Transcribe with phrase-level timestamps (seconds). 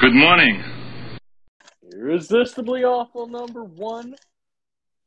[0.00, 0.62] Good morning.
[1.92, 4.16] Irresistibly awful number one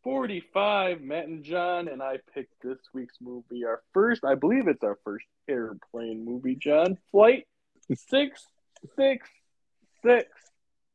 [0.04, 1.02] forty-five.
[1.02, 3.66] Matt and John and I picked this week's movie.
[3.66, 6.56] Our first, I believe it's our first airplane movie.
[6.56, 7.46] John, flight
[8.10, 8.48] six
[8.96, 9.28] six
[10.04, 10.30] six.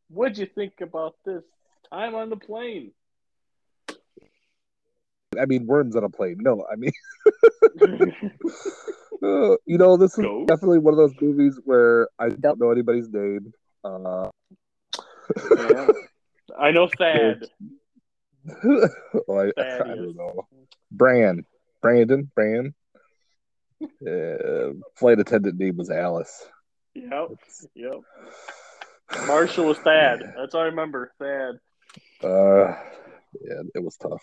[0.09, 1.43] What'd you think about this
[1.91, 2.93] time on the plane?
[5.39, 6.39] I mean, worms on a plane.
[6.41, 6.93] No, I mean,
[9.23, 10.49] uh, you know, this is Ghost?
[10.49, 13.53] definitely one of those movies where I don't know anybody's name.
[13.85, 14.31] Uh,
[15.59, 15.87] Yeah.
[16.59, 17.45] I know Thad.
[18.65, 18.89] oh,
[19.31, 20.47] I, I don't know.
[20.91, 21.45] Bran,
[21.81, 22.75] Brandon, Bran.
[24.07, 26.47] Uh, flight attendant name was Alice.
[26.95, 27.29] Yep.
[27.75, 28.01] Yep.
[29.27, 30.35] Marshall was Thad.
[30.37, 31.13] That's all I remember.
[31.19, 31.59] Thad.
[32.23, 32.77] Uh,
[33.41, 34.23] yeah, it was tough.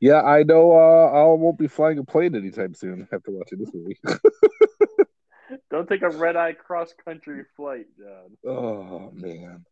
[0.00, 0.72] Yeah, I know.
[0.72, 3.98] Uh, I won't be flying a plane anytime soon after watching this movie.
[5.70, 8.36] Don't take a red eye cross country flight, John.
[8.46, 9.64] oh man.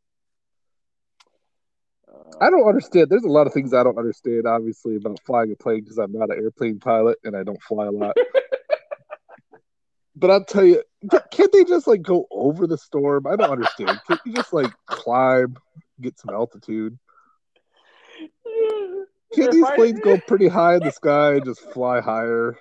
[2.08, 3.08] Uh, I don't understand.
[3.08, 6.12] There's a lot of things I don't understand, obviously, about flying a plane because I'm
[6.12, 8.16] not an airplane pilot and I don't fly a lot.
[10.16, 10.82] but I'll tell you,
[11.30, 13.26] can't they just like go over the storm?
[13.26, 14.00] I don't understand.
[14.06, 15.56] Can't you just like climb,
[16.00, 16.98] get some altitude?
[19.34, 22.54] Can't these planes go pretty high in the sky and just fly higher?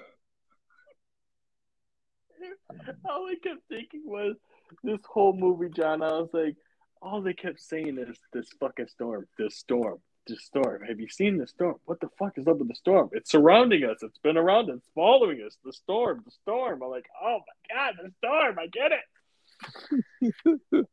[3.10, 4.36] All I kept thinking was
[4.84, 6.02] this whole movie, John.
[6.02, 6.56] I was like,
[7.02, 9.98] all they kept saying is this fucking storm, this storm,
[10.28, 10.84] this storm.
[10.88, 11.76] Have you seen the storm?
[11.86, 13.10] What the fuck is up with the storm?
[13.12, 13.98] It's surrounding us.
[14.04, 15.58] It's been around us, following us.
[15.66, 16.84] The storm, the storm.
[16.84, 18.60] I'm like, oh my god, the storm.
[18.60, 20.34] I get it.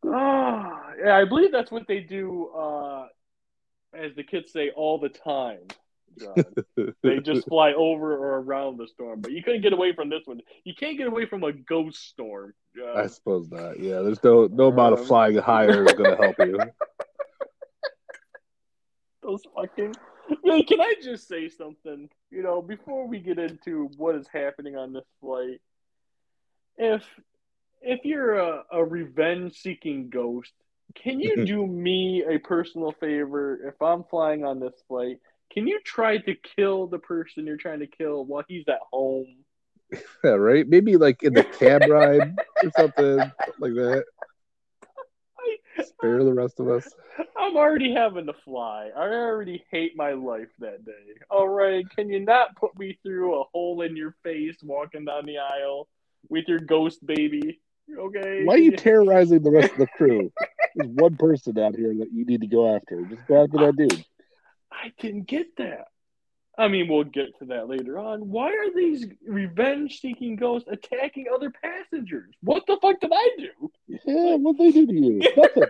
[0.04, 2.48] oh, yeah, I believe that's what they do.
[2.48, 3.08] Uh,
[3.94, 5.66] as the kids say, all the time.
[7.02, 10.22] They just fly over or around the storm, but you couldn't get away from this
[10.24, 10.40] one.
[10.64, 12.54] You can't get away from a ghost storm.
[12.94, 13.80] I suppose not.
[13.80, 16.58] Yeah, there's no no amount of Um, flying higher is going to help you.
[19.22, 19.94] those fucking.
[20.44, 22.08] Yeah, can I just say something?
[22.30, 25.60] You know, before we get into what is happening on this flight,
[26.76, 27.04] if
[27.80, 30.52] if you're a, a revenge-seeking ghost,
[30.94, 33.58] can you do me a personal favor?
[33.68, 35.18] If I'm flying on this flight,
[35.52, 39.26] can you try to kill the person you're trying to kill while he's at home?
[40.22, 40.68] Yeah, right?
[40.68, 43.18] Maybe like in the cab ride or something
[43.58, 44.04] like that.
[45.82, 46.86] Spare the rest of us.
[47.38, 48.90] I'm already having to fly.
[48.94, 50.92] I already hate my life that day.
[51.30, 55.24] All right, can you not put me through a hole in your face walking down
[55.24, 55.88] the aisle
[56.28, 57.60] with your ghost baby?
[57.96, 58.44] Okay.
[58.44, 60.30] Why are you terrorizing the rest of the crew?
[60.74, 63.02] There's one person out here that you need to go after.
[63.04, 64.04] Just go after that dude.
[64.80, 65.88] I didn't get that.
[66.56, 68.28] I mean, we'll get to that later on.
[68.28, 72.34] Why are these revenge-seeking ghosts attacking other passengers?
[72.42, 73.70] What the fuck did I do?
[73.86, 75.20] Yeah, what they do to you?
[75.36, 75.62] Nothing.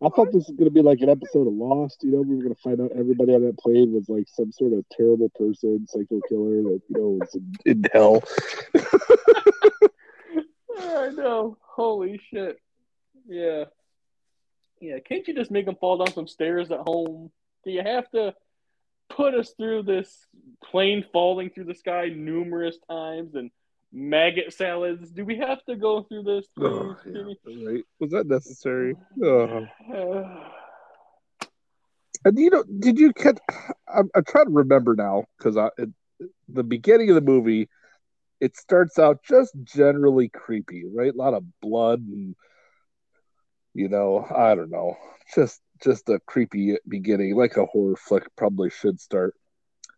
[0.00, 2.04] I thought this was gonna be like an episode of Lost.
[2.04, 4.72] You know, we were gonna find out everybody on that plane was like some sort
[4.72, 8.22] of terrible person, psycho killer that you know was in, in hell.
[10.78, 11.56] I know.
[11.62, 12.60] Holy shit.
[13.26, 13.64] Yeah.
[14.80, 14.98] Yeah.
[15.00, 17.30] Can't you just make them fall down some stairs at home?
[17.64, 18.34] Do you have to
[19.10, 20.16] put us through this
[20.64, 23.50] plane falling through the sky numerous times and
[23.92, 25.10] maggot salads?
[25.10, 26.46] Do we have to go through this?
[26.58, 27.84] Oh, yeah, right?
[28.00, 28.96] Was that necessary?
[29.22, 29.66] Oh.
[32.24, 33.38] And you know, did you catch?
[33.88, 35.90] I'm, I'm trying to remember now because I it,
[36.48, 37.68] the beginning of the movie,
[38.40, 41.14] it starts out just generally creepy, right?
[41.14, 42.34] A lot of blood and
[43.74, 44.96] you know, I don't know,
[45.34, 49.34] just just a creepy beginning, like a horror flick probably should start.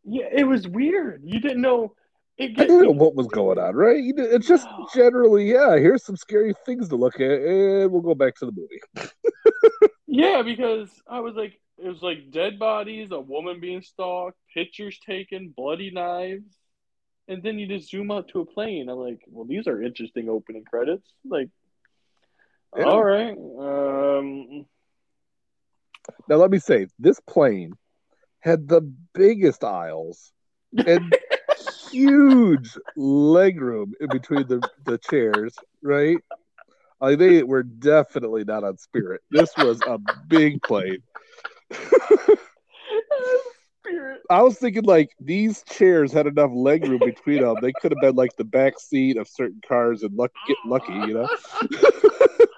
[0.04, 1.22] yeah, it was weird.
[1.24, 1.94] You didn't know.
[2.38, 4.02] It I didn't know what was going on, right?
[4.02, 4.86] You It's just No.
[4.94, 5.76] generally, yeah.
[5.76, 8.80] Here's some scary things to look at, and we'll go back to the movie.
[10.06, 14.98] Yeah, because I was like, it was like dead bodies, a woman being stalked, pictures
[15.06, 16.44] taken, bloody knives,
[17.28, 18.88] and then you just zoom out to a plane.
[18.88, 21.12] I'm like, well, these are interesting opening credits.
[21.24, 21.48] Like,
[22.76, 22.84] Yeah.
[22.84, 24.66] all right, um,
[26.28, 27.72] Now, let me say, this plane
[28.40, 28.80] had the
[29.12, 30.32] biggest aisles
[30.86, 31.14] and
[31.90, 36.22] huge legroom in between the, the chairs, right?
[37.00, 39.22] Like they were definitely not on Spirit.
[39.30, 41.02] This was a big plane.
[43.80, 44.20] spirit.
[44.30, 47.56] I was thinking like these chairs had enough legroom between them.
[47.60, 50.92] They could have been like the back seat of certain cars and luck, get lucky,
[50.92, 51.28] you know.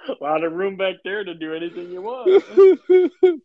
[0.21, 2.29] a lot of room back there to do anything you want.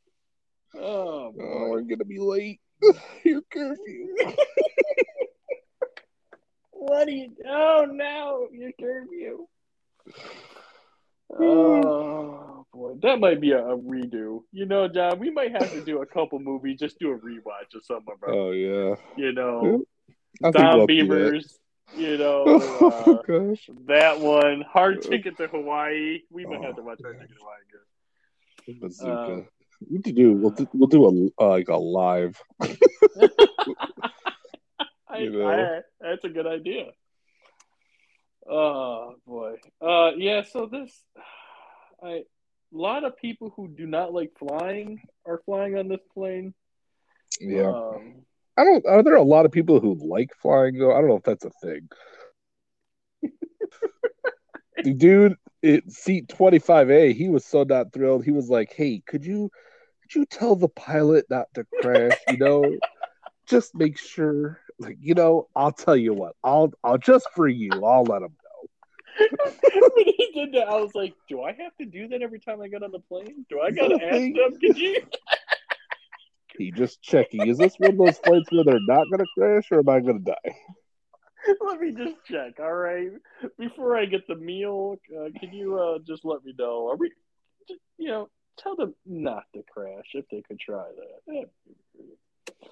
[0.77, 2.59] oh, Oh, we're gonna be late.
[3.24, 4.15] Your curfew.
[6.71, 7.30] what do you?
[7.48, 9.48] Oh no, your curfew.
[11.30, 14.44] Oh boy, that might be a, a redo.
[14.53, 17.75] You know, John, we might have to do a couple movies, just do a rewatch
[17.75, 18.30] of some of them.
[18.30, 18.95] Oh yeah.
[19.18, 19.83] You know,
[20.42, 20.88] Dom we'll.
[20.88, 21.60] Beavers.
[21.97, 22.44] You know,
[22.79, 23.69] Oh uh, gosh.
[23.88, 24.61] that one.
[24.61, 26.21] Hard Ticket to Hawaii.
[26.29, 28.79] We might have to watch Hard Ticket to Hawaii again.
[28.81, 29.33] Bazooka.
[29.33, 29.41] Uh,
[29.89, 32.41] we do do we'll do, we'll do a uh, like a live.
[35.07, 35.47] I, You know.
[35.47, 36.91] I, that's a good idea.
[38.50, 39.55] Oh boy.
[39.81, 40.91] Uh yeah, so this
[42.03, 42.23] I a
[42.71, 46.53] lot of people who do not like flying are flying on this plane.
[47.39, 47.69] Yeah.
[47.69, 48.25] Um,
[48.57, 48.86] I don't.
[48.88, 50.92] Are there a lot of people who like flying though?
[50.92, 51.88] I don't know if that's a thing.
[54.98, 58.24] dude it seat twenty five A, he was so not thrilled.
[58.24, 59.50] He was like, "Hey, could you
[60.01, 62.18] could you tell the pilot not to crash?
[62.30, 62.77] You know,
[63.48, 64.60] just make sure.
[64.80, 66.36] Like, you know, I'll tell you what.
[66.44, 67.69] I'll I'll just for you.
[67.83, 68.36] I'll let him
[69.18, 72.62] when he did that, I was like, do I have to do that every time
[72.62, 73.45] I get on the plane?
[73.50, 74.60] Do I gotta ask them?
[74.60, 75.01] Could you
[76.57, 77.48] He just checking.
[77.48, 80.19] Is this one of those flights where they're not gonna crash, or am I gonna
[80.19, 80.56] die?
[81.62, 83.12] let me just check, all right?
[83.59, 86.89] Before I get the meal, uh, can you uh, just let me know?
[86.89, 87.12] Are we
[87.98, 91.21] you know, tell them not to crash if they could try that.
[91.27, 92.65] That'd be great.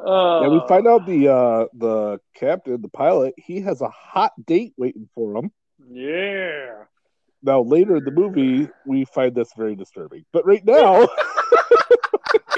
[0.00, 4.32] Uh, Yeah, we find out the uh the captain, the pilot, he has a hot
[4.44, 5.50] date waiting for him.
[5.90, 6.84] Yeah.
[7.42, 10.24] Now later in the movie, we find this very disturbing.
[10.32, 11.08] But right now,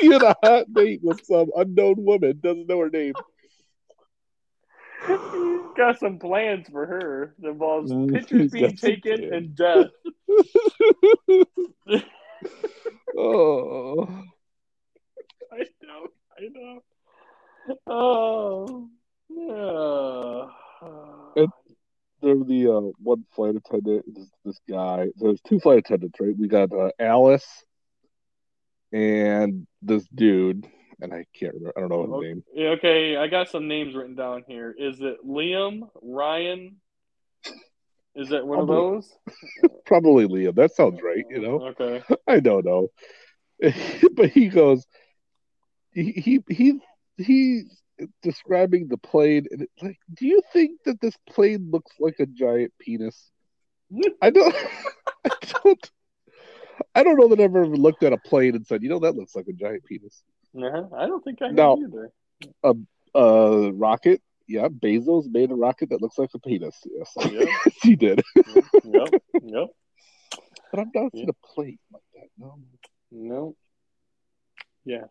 [0.00, 3.14] he had a hot date with some unknown woman, doesn't know her name.
[5.06, 5.18] He's
[5.76, 9.88] got some plans for her that involves pictures being taken and death.
[13.16, 14.02] oh,
[15.52, 16.06] I know,
[16.38, 16.82] I know.
[17.86, 18.88] Oh,
[19.28, 20.46] yeah.
[22.22, 25.08] There the uh, one flight attendant, this, this guy.
[25.16, 26.36] There's two flight attendants, right?
[26.38, 27.64] We got uh, Alice
[28.92, 30.66] and this dude,
[31.00, 31.72] and I can't remember.
[31.76, 32.26] I don't know his Okay.
[32.26, 32.44] name.
[32.76, 34.74] Okay, I got some names written down here.
[34.76, 36.76] Is it Liam, Ryan?
[38.14, 39.12] Is that one of those?
[39.86, 40.54] Probably Liam.
[40.54, 41.24] That sounds right.
[41.30, 41.60] You know.
[41.68, 42.02] Okay.
[42.26, 42.88] I don't know.
[44.12, 44.86] but he goes,
[45.92, 46.80] he he he
[47.18, 47.82] he's
[48.22, 52.26] describing the plane, and it's like, do you think that this plane looks like a
[52.26, 53.30] giant penis?
[54.22, 54.54] I don't,
[55.24, 55.30] I
[55.64, 55.90] don't,
[56.94, 59.14] I don't know that I've ever looked at a plane and said, you know, that
[59.16, 60.22] looks like a giant penis.
[60.56, 60.84] Uh-huh.
[60.96, 61.78] I don't think I have No.
[61.82, 62.12] either.
[63.14, 66.76] Uh, rocket, yeah, Bezos made a rocket that looks like a penis.
[66.86, 67.32] Yes, Yep.
[67.32, 68.22] yes he did.
[68.84, 69.08] yep.
[69.42, 69.68] Yep.
[70.70, 72.28] But I'm not in a plane like that.
[72.38, 72.58] No.
[73.10, 73.56] No.
[74.84, 75.04] Yeah.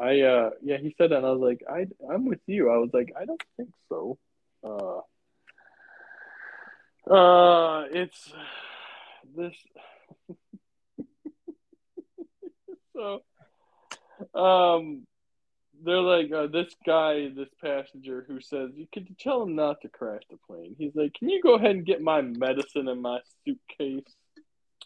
[0.00, 2.70] I uh yeah, he said that and I was like, I I'm with you.
[2.70, 4.18] I was like, I don't think so.
[4.62, 5.00] Uh
[7.12, 8.32] uh it's
[9.36, 9.54] this
[12.98, 15.06] so um
[15.84, 19.88] they're like uh, this guy, this passenger who says, "You could tell him not to
[19.88, 23.20] crash the plane." He's like, "Can you go ahead and get my medicine in my
[23.44, 24.02] suitcase?"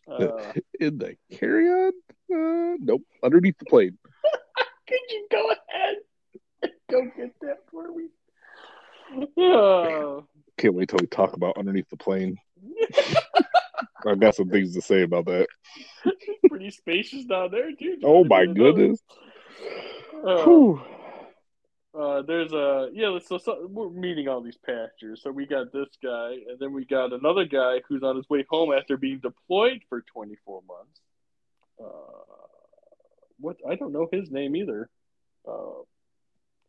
[0.06, 1.92] Uh, In the carry-on?
[2.30, 3.02] Uh, nope.
[3.22, 3.96] Underneath the plane.
[4.86, 5.96] Could you go ahead
[6.62, 8.08] and go get that for me?
[9.38, 10.26] Oh.
[10.58, 12.36] Can't wait till we talk about underneath the plane.
[14.06, 15.48] I've got some things to say about that.
[16.48, 17.98] Pretty spacious down there, too.
[18.05, 19.01] Oh my I goodness.
[20.24, 20.72] Uh,
[21.94, 23.19] uh, there's a yeah.
[23.24, 25.20] So, so we're meeting all these pastures.
[25.22, 28.44] So we got this guy, and then we got another guy who's on his way
[28.48, 31.01] home after being deployed for 24 months.
[31.79, 31.86] Uh,
[33.39, 34.89] what I don't know his name either.
[35.46, 35.82] Uh,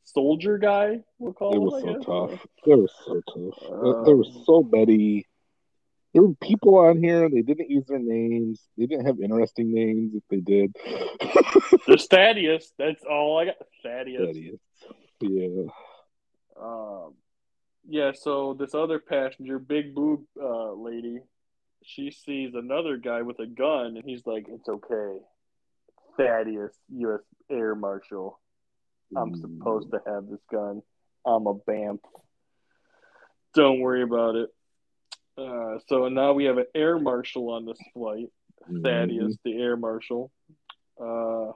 [0.03, 1.63] soldier guy, we'll call It him.
[1.63, 2.45] was I so tough.
[2.65, 4.05] It was so tough.
[4.05, 5.25] There were so many.
[6.13, 7.27] There were people on here.
[7.29, 8.61] They didn't use their names.
[8.77, 10.13] They didn't have interesting names.
[10.13, 10.75] If they did,
[11.87, 12.71] There's Thaddeus.
[12.77, 13.55] That's all I got.
[13.83, 14.29] Thaddeus.
[14.29, 14.63] Idiots.
[15.21, 15.63] Yeah.
[16.59, 17.15] Um,
[17.87, 21.19] yeah, so this other passenger, big boob uh, lady,
[21.83, 25.17] she sees another guy with a gun, and he's like, "It's okay,
[26.17, 27.21] Thaddeus, U.S.
[27.49, 28.39] Air Marshal.
[29.15, 30.81] I'm supposed to have this gun.
[31.25, 31.99] I'm a BAMF.
[33.53, 34.49] Don't worry about it."
[35.37, 38.29] Uh, so now we have an air marshal on this flight,
[38.83, 40.31] Thaddeus, the air marshal.
[41.01, 41.51] Uh,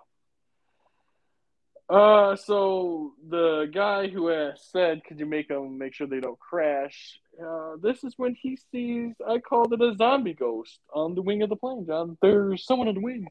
[1.89, 6.39] uh, so the guy who has said, "Could you make them make sure they don't
[6.39, 9.13] crash?" Uh, this is when he sees.
[9.25, 11.85] I called it a zombie ghost on the wing of the plane.
[11.85, 13.27] John, there's someone on the wing.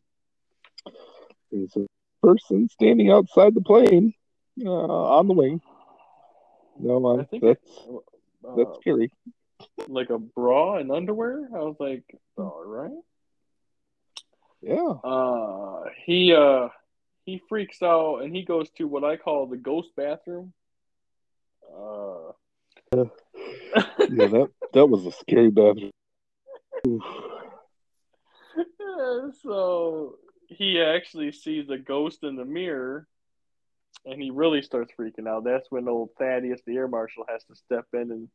[1.51, 1.87] There's a
[2.23, 4.15] person standing outside the plane
[4.65, 5.61] uh, on the wing.
[6.79, 7.89] No, I um, think that's
[8.47, 9.11] Uh, that's scary.
[9.89, 11.49] Like a bra and underwear.
[11.55, 12.05] I was like,
[12.37, 12.91] all right.
[14.63, 14.95] Yeah.
[15.05, 16.69] Uh, he uh
[17.25, 20.53] he freaks out and he goes to what I call the ghost bathroom.
[21.73, 22.33] Uh,
[22.93, 25.91] Yeah, that that was a scary bathroom.
[26.87, 27.03] Oof.
[29.43, 30.17] so
[30.49, 33.07] he actually sees a ghost in the mirror
[34.05, 35.45] and he really starts freaking out.
[35.45, 38.29] That's when old Thaddeus, the air marshal, has to step in and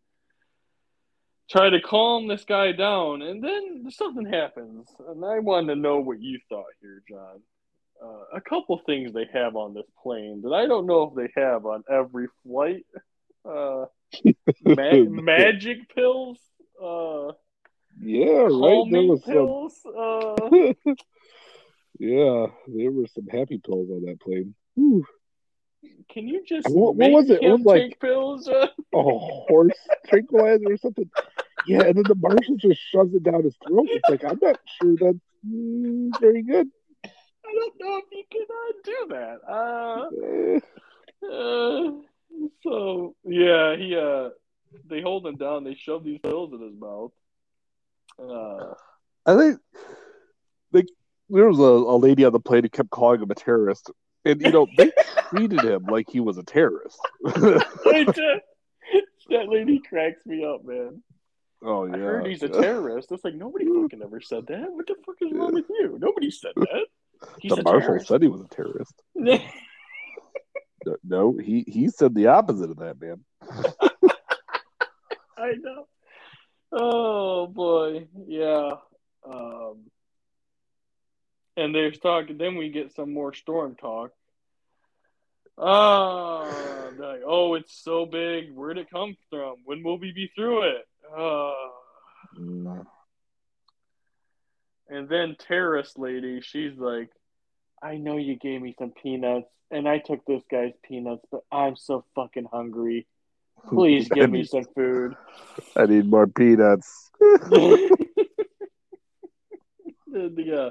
[1.52, 3.22] try to calm this guy down.
[3.22, 4.88] And then something happens.
[5.10, 7.42] And I want to know what you thought here, John.
[8.04, 11.42] Uh, a couple things they have on this plane that I don't know if they
[11.42, 12.86] have on every flight.
[13.48, 13.86] Uh,
[14.66, 16.40] ma- magic pills,
[16.84, 17.32] uh,
[18.00, 18.86] Yeah, right.
[18.92, 19.34] There was some.
[19.34, 19.80] pills.
[19.86, 20.94] Uh,
[22.00, 24.56] Yeah, there were some happy pills on that plane.
[24.74, 25.06] Whew.
[26.10, 27.42] Can you just What- what was it?
[27.42, 28.48] It was like- pills?
[28.48, 31.10] Uh, A horse tranquilizer or something.
[31.68, 33.88] Yeah, and then the marshal just shoves it down his throat.
[33.90, 36.68] It's like I'm not sure that's mm, very good.
[37.06, 39.38] I don't know if you can uh, do that.
[39.48, 40.60] Uh, Eh,
[41.28, 41.92] uh,
[42.64, 44.30] so yeah, he uh,
[44.88, 45.64] they hold him down.
[45.64, 47.12] They shove these pills in his mouth.
[48.20, 48.74] Uh,
[49.26, 49.60] I think
[50.72, 50.88] like
[51.30, 53.92] there was a, a lady on the plane who kept calling him a terrorist,
[54.26, 54.92] and you know they
[55.30, 57.00] treated him like he was a terrorist.
[59.30, 61.02] That lady cracks me up, man.
[61.64, 63.12] oh yeah, I heard he's a terrorist.
[63.12, 64.66] It's like nobody fucking ever said that.
[64.70, 65.98] What the fuck is wrong with you?
[66.00, 66.86] Nobody said that.
[67.40, 68.08] He's the marshal terrorist.
[68.08, 68.94] said he was a terrorist.
[70.84, 73.24] No, No, he he said the opposite of that, man.
[75.38, 75.88] I know.
[76.72, 78.72] Oh boy, yeah.
[79.24, 79.86] Um,
[81.58, 82.38] and there's talking.
[82.38, 84.12] Then we get some more storm talk.
[85.58, 88.52] Ah, like, oh, it's so big.
[88.54, 89.58] Where'd it come from?
[89.66, 90.88] When will we be through it?
[91.16, 91.54] Uh,
[92.40, 92.86] Mm.
[94.88, 97.10] and then terrorist lady, she's like,
[97.84, 101.76] I know you gave me some peanuts, and I took this guy's peanuts, but I'm
[101.76, 103.06] so fucking hungry.
[103.68, 105.18] Please give me some food.
[105.76, 107.12] I need more peanuts.
[107.20, 107.90] the,
[110.08, 110.70] the uh,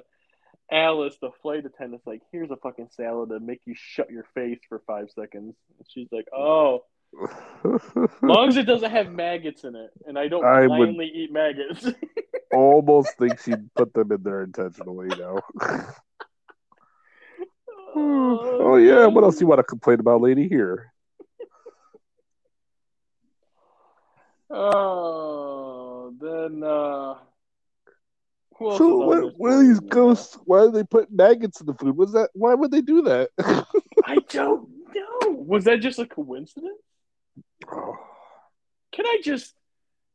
[0.72, 4.60] Alice, the flight attendant's like, here's a fucking salad to make you shut your face
[4.68, 5.56] for five seconds.
[5.78, 6.84] And she's like, oh,
[7.64, 7.80] as
[8.22, 11.88] long as it doesn't have maggots in it, and I don't I blindly eat maggots.
[12.52, 15.38] Almost think she put them in there intentionally now.
[17.96, 20.48] oh yeah, what else you want to complain about, lady?
[20.48, 20.92] Here.
[24.50, 27.14] Oh, then uh,
[28.60, 30.38] who So what, what are these ghosts?
[30.44, 31.96] Why do they put maggots in the food?
[31.96, 32.30] Was that?
[32.34, 33.30] Why would they do that?
[34.04, 35.30] I don't know.
[35.30, 36.78] Was that just a coincidence?
[37.72, 37.96] Oh,
[38.92, 39.54] Can I just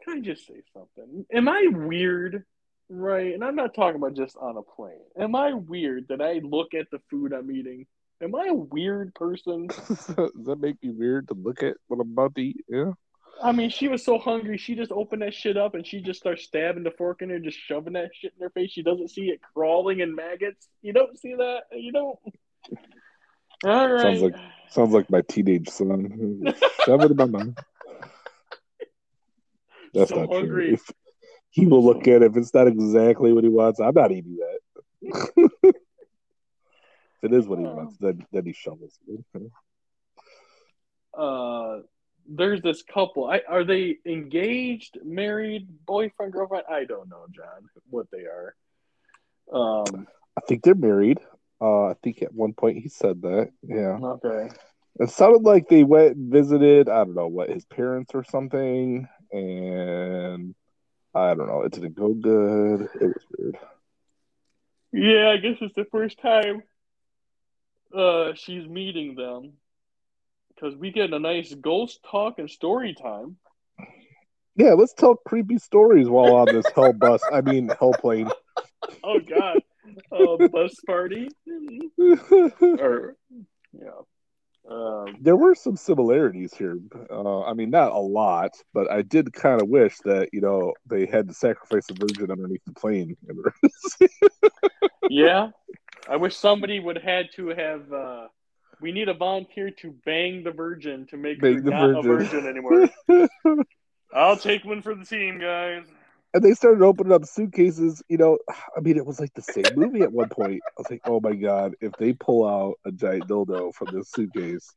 [0.04, 1.26] can I just say something?
[1.34, 2.46] Am I weird?
[2.88, 5.00] Right, and I'm not talking about just on a plane.
[5.20, 7.88] Am I weird that I look at the food I'm eating?
[8.22, 9.68] Am I a weird person?
[9.88, 12.64] Does that make me weird to look at what I'm about to eat?
[12.70, 12.92] Yeah.
[13.44, 16.20] I mean, she was so hungry, she just opened that shit up and she just
[16.20, 18.72] starts stabbing the fork in her, just shoving that shit in her face.
[18.72, 20.68] She doesn't see it crawling in maggots.
[20.82, 21.64] You don't see that.
[21.72, 22.18] You don't.
[23.66, 24.02] All right.
[24.02, 24.36] Sounds like-
[24.70, 26.44] Sounds like my teenage son.
[26.86, 27.50] Shove it in my mouth.
[29.94, 30.66] That's So not hungry.
[30.66, 30.74] true.
[30.74, 30.90] If
[31.52, 34.38] he will look at it, if it's not exactly what he wants, I'm not eating
[34.38, 34.60] that.
[35.64, 35.76] if
[37.24, 37.76] it is what he Oh.
[37.76, 39.24] wants, then then he shovels it.
[41.18, 41.80] uh
[42.28, 43.30] there's this couple.
[43.30, 46.66] I, are they engaged, married, boyfriend, girlfriend?
[46.70, 48.56] I don't know, John, what they are.
[49.52, 50.08] Um.
[50.38, 51.20] I think they're married.
[51.62, 53.52] Uh, I think at one point he said that.
[53.64, 53.98] Yeah.
[54.02, 54.50] Okay.
[55.00, 59.08] It sounded like they went and visited, I don't know, what, his parents or something.
[59.32, 60.56] And
[61.14, 62.90] I don't know, it didn't go good.
[63.00, 63.58] It was weird.
[64.92, 66.64] Yeah, I guess it's the first time
[67.96, 69.54] uh she's meeting them
[70.56, 73.38] because we get a nice ghost talk and story time.
[74.56, 77.22] Yeah, let's tell creepy stories while on this hell bus.
[77.32, 78.30] I mean, hell plane.
[79.04, 79.62] Oh God,
[80.12, 81.30] uh, bus party
[82.62, 83.16] or
[83.74, 83.90] yeah.
[84.70, 86.80] Um, there were some similarities here.
[87.10, 90.74] Uh, I mean, not a lot, but I did kind of wish that you know
[90.88, 93.16] they had to sacrifice a virgin underneath the plane.
[95.10, 95.50] yeah,
[96.10, 97.92] I wish somebody would had to have.
[97.92, 98.28] Uh,
[98.82, 102.02] we need a volunteer to bang the virgin to make Bang her the not a
[102.02, 102.42] virgin.
[102.42, 102.90] virgin anymore.
[104.14, 105.86] I'll take one for the team, guys.
[106.34, 108.02] and they started opening up suitcases.
[108.08, 108.38] You know,
[108.76, 110.62] I mean, it was like the same movie at one point.
[110.66, 114.10] I was like, oh my god, if they pull out a giant dildo from this
[114.12, 114.70] suitcase,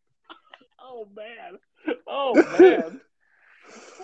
[0.80, 1.96] Oh man.
[2.08, 3.00] Oh man.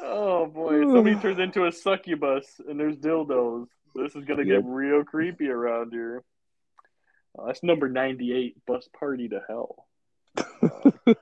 [0.02, 0.82] Oh boy.
[0.82, 3.66] Somebody turns into a succubus and there's dildos.
[3.96, 6.22] This is gonna get real creepy around here.
[7.38, 9.86] Uh, that's number 98, Bus Party to Hell.
[10.36, 10.90] Uh,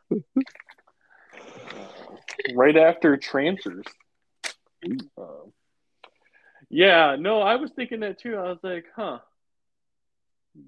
[2.54, 3.84] right after Trancers.
[5.18, 5.22] Uh,
[6.68, 8.36] yeah, no, I was thinking that too.
[8.36, 9.18] I was like, huh.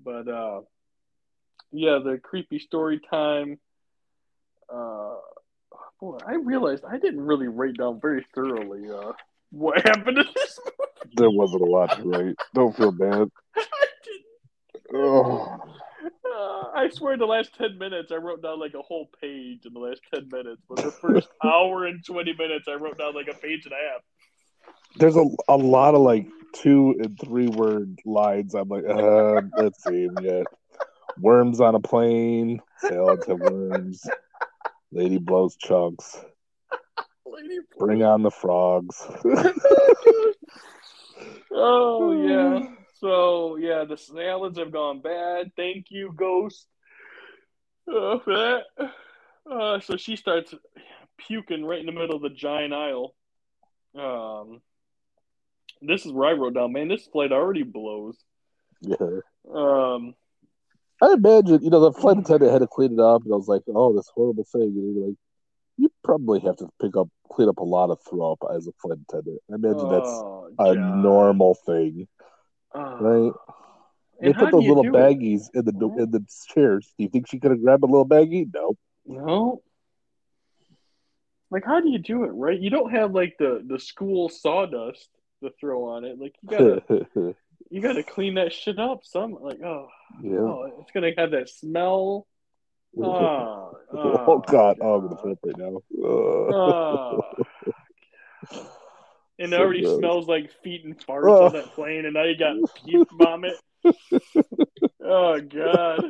[0.03, 0.61] But uh
[1.73, 3.59] yeah, the creepy story time.
[4.73, 5.17] Uh
[6.01, 9.13] boy, I realized I didn't really write down very thoroughly uh
[9.51, 11.15] what happened to this movie.
[11.17, 12.37] There wasn't a lot to write.
[12.55, 13.31] Don't feel bad.
[13.57, 13.65] I
[14.05, 15.59] didn't Oh,
[16.25, 19.65] Uh, I swear, in the last ten minutes, I wrote down like a whole page
[19.65, 20.61] in the last ten minutes.
[20.69, 23.77] But the first hour and twenty minutes, I wrote down like a page and a
[23.77, 24.03] half.
[24.97, 28.55] there's a, a lot of like two and three word lines.
[28.55, 30.43] I'm like, uh, let's see, yeah.
[31.19, 34.03] Worms on a plane, sail to worms.
[34.93, 36.19] Lady blows chunks.
[37.27, 39.03] Lady Bring on the frogs.
[41.53, 42.69] oh yeah.
[43.01, 45.51] So yeah, the salads have gone bad.
[45.57, 46.67] Thank you, Ghost,
[47.89, 48.63] uh, that.
[49.51, 50.55] Uh, so she starts
[51.19, 53.15] puking right in the middle of the giant aisle.
[53.95, 54.61] Um,
[55.83, 56.89] this is where I wrote down, man.
[56.89, 58.17] This flight already blows.
[58.81, 58.97] yeah.
[59.53, 60.15] Um,
[61.03, 63.49] I imagine, you know, the flight attendant had to clean it up, and I was
[63.49, 65.17] like, "Oh, this horrible thing." And you're like,
[65.77, 68.73] you probably have to pick up, clean up a lot of throw up as a
[68.81, 69.41] flight attendant.
[69.51, 70.97] I imagine that's oh, a God.
[71.03, 72.09] normal thing,
[72.75, 72.99] Oh.
[73.01, 73.33] right?
[74.21, 74.99] They And put those little do it?
[74.99, 76.93] baggies in the in the chairs.
[76.97, 78.49] Do you think she could have grabbed a little baggie?
[78.53, 78.77] No.
[79.07, 79.63] No.
[81.51, 82.59] Like, how do you do it, right?
[82.59, 85.09] You don't have like the the school sawdust
[85.43, 86.19] to throw on it.
[86.19, 86.83] Like, you gotta
[87.71, 89.01] you gotta clean that shit up.
[89.05, 89.89] Some like, oh,
[90.23, 90.39] yeah.
[90.39, 92.27] oh, it's gonna have that smell.
[93.01, 94.79] Oh, oh God!
[94.81, 95.83] Ah, oh, I'm gonna up right now.
[96.03, 97.21] Oh.
[99.39, 99.99] And it already gross.
[99.99, 101.47] smells like feet and farts Oh.
[101.47, 103.55] on that plane, and now you got puke vomit.
[105.05, 106.05] Oh God!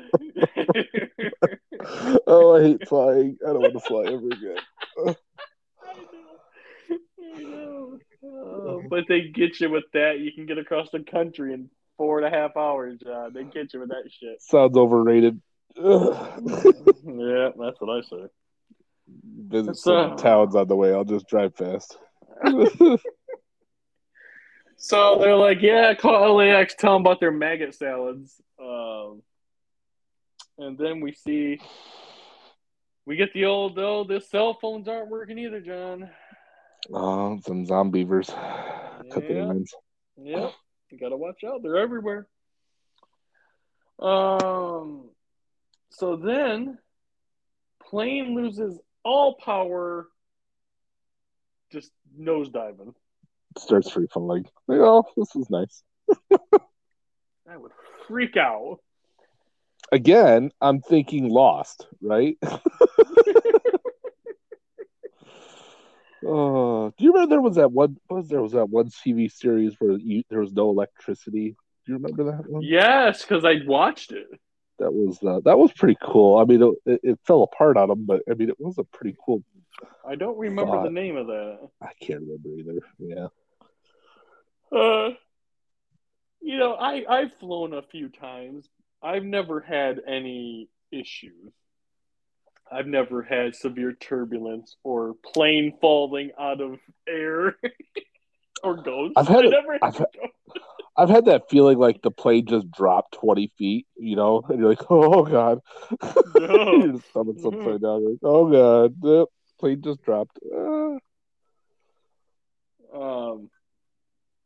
[2.27, 3.37] oh, I hate flying.
[3.43, 4.59] I don't want to fly ever again.
[4.99, 6.97] I know.
[7.35, 7.99] I know.
[8.23, 10.19] Oh, but they get you with that.
[10.21, 13.01] You can get across the country in four and a half hours.
[13.03, 14.41] Uh, they get you with that shit.
[14.43, 15.41] Sounds overrated.
[17.07, 18.27] Yeah, that's what I say.
[19.49, 20.93] Visit So- some towns on the way.
[20.93, 21.97] I'll just drive fast.
[24.77, 28.41] So they're like, yeah, call LAX, tell them about their maggot salads.
[28.61, 29.23] Um,
[30.59, 31.61] and then we see,
[33.07, 36.11] we get the old, oh, the cell phones aren't working either, John.
[36.93, 38.31] oh, some Zombeavers.
[40.17, 40.41] Yeah.
[40.41, 40.53] Yep,
[40.91, 41.63] you gotta watch out.
[41.63, 42.27] They're everywhere.
[43.99, 45.11] Um,
[45.91, 46.79] so then,
[47.83, 50.09] plane loses all power,
[51.73, 52.95] just nosediving.
[53.59, 54.47] Starts free falling.
[54.67, 55.83] Like, oh, this is nice.
[57.49, 57.73] I would
[58.09, 58.81] freak out.
[59.93, 62.37] Again, I'm thinking Lost, right?
[66.27, 67.99] Oh, do you remember there was that one?
[68.09, 71.57] Was there was that one TV series where you, there was no electricity?
[71.85, 72.63] Do you remember that one?
[72.63, 74.27] Yes, because I watched it.
[74.79, 76.39] That was uh, that was pretty cool.
[76.39, 78.85] I mean, it, it, it fell apart on them, but I mean, it was a
[78.85, 79.43] pretty cool.
[80.07, 81.59] I don't remember the name of that.
[81.83, 82.81] I can't remember either.
[82.99, 83.27] Yeah,
[84.75, 85.11] Uh,
[86.41, 88.69] you know, I I've flown a few times.
[89.03, 91.53] I've never had any issues.
[92.71, 97.57] I've never had severe turbulence or plane falling out of air
[98.65, 99.15] or ghosts.
[99.17, 100.07] I've had it- I've had-.
[100.97, 103.87] I've had that feeling like the plane just dropped twenty feet.
[103.97, 105.61] You know, and you're like, oh god,
[107.11, 108.01] stomach's upside down.
[108.03, 109.27] You're like, oh god, the
[109.59, 110.39] plane just dropped.
[110.45, 110.99] Uh,
[112.95, 113.51] Um,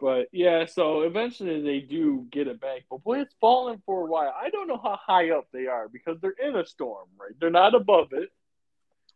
[0.00, 2.84] but yeah, so eventually they do get it back.
[2.88, 4.32] But boy, it's falling for a while.
[4.40, 7.32] I don't know how high up they are because they're in a storm, right?
[7.40, 8.30] They're not above it.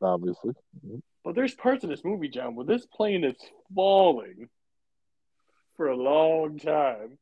[0.00, 0.54] obviously,
[1.24, 3.36] But there's parts of this movie, John, where this plane is
[3.74, 4.48] falling
[5.76, 7.18] for a long time.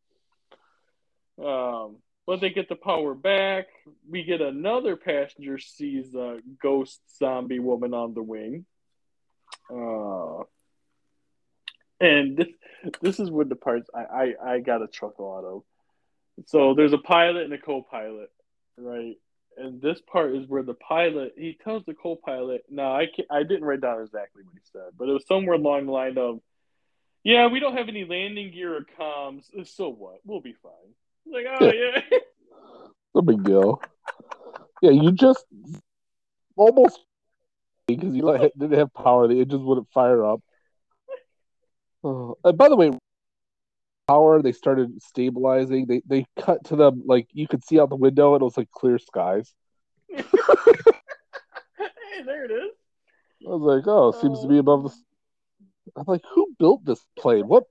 [1.44, 1.96] Um,
[2.27, 3.66] but they get the power back.
[4.09, 8.64] We get another passenger sees a ghost zombie woman on the wing.
[9.70, 10.44] Uh,
[12.01, 12.49] and this
[13.03, 15.63] this is what the parts I, I, I got a chuckle out of.
[16.47, 18.31] So there's a pilot and a co-pilot,
[18.79, 19.17] right?
[19.59, 22.63] And this part is where the pilot he tells the co-pilot.
[22.71, 25.57] Now I can I didn't write down exactly what he said, but it was somewhere
[25.57, 26.41] along the line of,
[27.23, 29.45] "Yeah, we don't have any landing gear or comms.
[29.59, 30.21] Uh, so what?
[30.25, 30.73] We'll be fine."
[31.31, 32.01] Like, oh yeah,
[33.15, 33.83] no big deal.
[34.81, 35.45] Yeah, you just
[36.57, 37.01] almost
[37.87, 38.51] because you like, oh.
[38.59, 40.41] didn't have power, the engines wouldn't fire up.
[42.03, 42.91] Oh, and by the way,
[44.11, 44.43] tower.
[44.43, 45.87] They started stabilizing.
[45.87, 48.57] They they cut to them like you could see out the window, and it was
[48.57, 49.53] like clear skies.
[50.15, 50.25] hey,
[52.25, 52.73] there it is.
[53.47, 54.91] I was like, oh, it seems to be above the.
[54.91, 54.97] Um,
[55.97, 57.49] I'm like, who built this plane?
[57.49, 57.65] What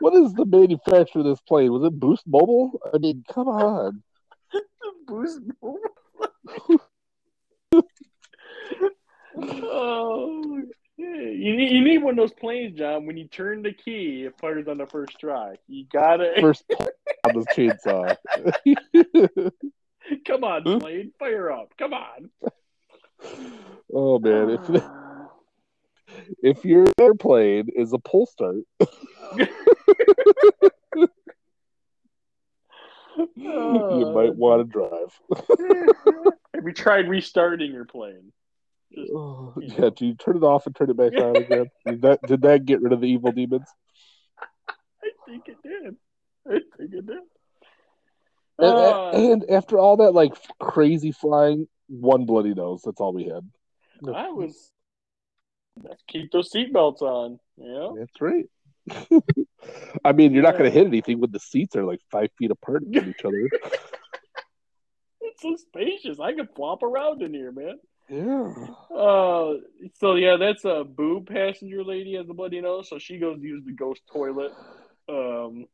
[0.00, 1.72] what is the manufacturer of this plane?
[1.72, 2.80] Was it Boost Mobile?
[2.92, 4.02] I mean, come on.
[5.06, 5.80] Boost Mobile.
[9.36, 10.62] oh,
[10.98, 13.06] you need you need one of those planes, John.
[13.06, 15.56] When you turn the key, it fires on the first try.
[15.68, 16.64] You gotta first
[17.24, 18.16] on this chainsaw.
[20.26, 21.72] Come on, plane, fire up!
[21.76, 22.30] Come on.
[23.92, 24.82] Oh man, if
[26.42, 28.62] if your airplane is a pull start.
[33.34, 35.20] you might oh, want to drive.
[36.54, 38.32] Have you tried restarting your plane?
[39.16, 41.70] Oh, yeah, do you turn it off and turn it back on again?
[41.86, 43.66] did that did that get rid of the evil demons?
[45.02, 45.96] I think it did.
[46.46, 47.18] I think it did.
[48.58, 52.82] And, uh, and after all that like crazy flying, one bloody nose.
[52.84, 53.48] That's all we had.
[54.14, 54.70] I was
[56.08, 57.38] keep those seatbelts on.
[57.56, 58.46] Yeah, that's right.
[60.04, 62.50] I mean, you're not going to hit anything when the seats are like five feet
[62.50, 63.48] apart from each other.
[65.20, 66.20] it's so spacious.
[66.20, 67.78] I can flop around in here, man.
[68.08, 68.52] Yeah.
[68.94, 69.54] Uh,
[69.94, 73.46] so yeah, that's a boob passenger lady as a bloody nose, so she goes to
[73.46, 74.52] use the ghost toilet.
[75.08, 75.66] Um,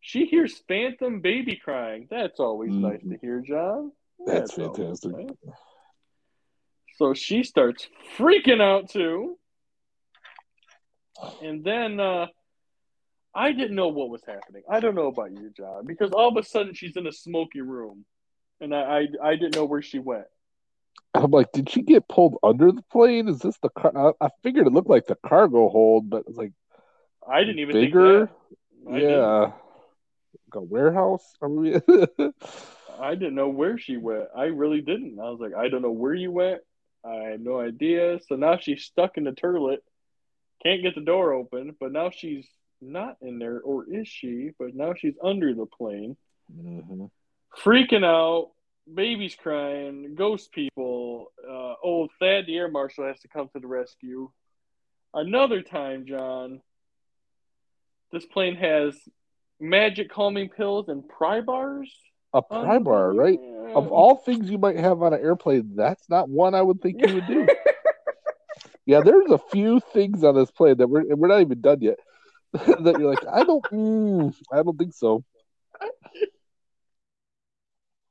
[0.00, 2.08] she hears Phantom baby crying.
[2.10, 2.80] That's always mm.
[2.80, 3.92] nice to hear, John.
[4.26, 5.12] That's, that's fantastic.
[5.12, 5.54] Nice.
[6.96, 7.88] So she starts
[8.18, 9.38] freaking out too.
[11.42, 12.26] And then uh,
[13.34, 14.62] I didn't know what was happening.
[14.68, 17.60] I don't know about you, John, because all of a sudden she's in a smoky
[17.60, 18.04] room,
[18.60, 18.80] and I
[19.22, 20.26] I, I didn't know where she went.
[21.14, 23.28] I'm like, did she get pulled under the plane?
[23.28, 24.14] Is this the car?
[24.20, 26.52] I, I figured it looked like the cargo hold, but it's like
[27.28, 28.30] I didn't even bigger.
[28.86, 29.20] yeah, didn't.
[29.20, 29.52] like
[30.54, 31.24] a warehouse.
[31.42, 31.82] I, mean...
[33.00, 34.24] I didn't know where she went.
[34.36, 35.18] I really didn't.
[35.18, 36.60] I was like, I don't know where you went.
[37.04, 38.20] I have no idea.
[38.28, 39.78] So now she's stuck in the turlet,
[40.62, 42.46] can't get the door open, but now she's
[42.80, 44.50] not in there, or is she?
[44.58, 46.16] But now she's under the plane,
[46.54, 47.06] mm-hmm.
[47.62, 48.50] freaking out
[48.94, 51.32] babies crying, ghost people.
[51.48, 54.30] Uh, old Thad, the air marshal, has to come to the rescue.
[55.14, 56.60] Another time, John,
[58.12, 58.96] this plane has
[59.58, 61.90] magic calming pills and pry bars.
[62.32, 63.38] A pry um, bar, right?
[63.42, 63.74] Yeah.
[63.74, 67.04] Of all things you might have on an airplane, that's not one I would think
[67.04, 67.48] you would do.
[68.86, 71.98] yeah, there's a few things on this plane that we're we're not even done yet.
[72.52, 75.24] that you're like, I don't, mm, I don't think so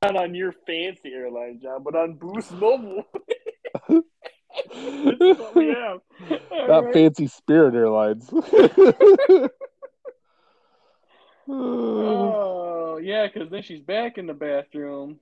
[0.02, 3.04] not on your fancy airline, John, but on Boost Mobile.
[3.86, 6.00] what we have.
[6.50, 6.94] Not right.
[6.94, 8.30] fancy Spirit Airlines.
[11.48, 15.20] oh yeah, because then she's back in the bathroom.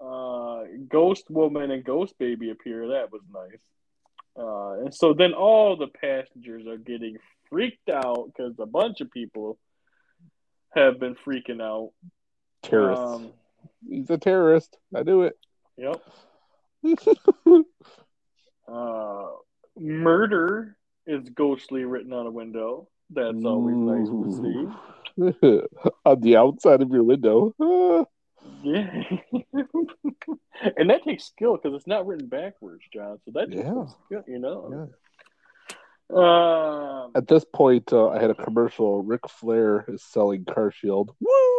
[0.00, 2.88] Uh, Ghost Woman and Ghost Baby appear.
[2.88, 3.60] That was nice.
[4.36, 7.18] Uh, and so then all the passengers are getting
[7.50, 9.58] freaked out because a bunch of people
[10.74, 11.92] have been freaking out.
[12.62, 13.04] Terrorists.
[13.04, 13.32] Um,
[13.88, 14.76] He's a terrorist.
[14.94, 15.38] I do it.
[15.76, 16.02] Yep.
[18.68, 19.26] uh,
[19.76, 22.88] murder is ghostly written on a window.
[23.10, 24.68] That's always nice to see.
[26.04, 27.54] on the outside of your window.
[28.62, 29.02] yeah.
[30.76, 33.18] and that takes skill because it's not written backwards, John.
[33.24, 33.84] So that yeah.
[34.06, 34.70] skill, you know.
[34.70, 34.86] Yeah.
[36.10, 39.02] Um, At this point, uh, I had a commercial.
[39.02, 41.14] Ric Flair is selling Car Shield.
[41.20, 41.53] Woo!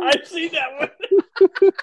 [0.00, 1.72] I've seen that one.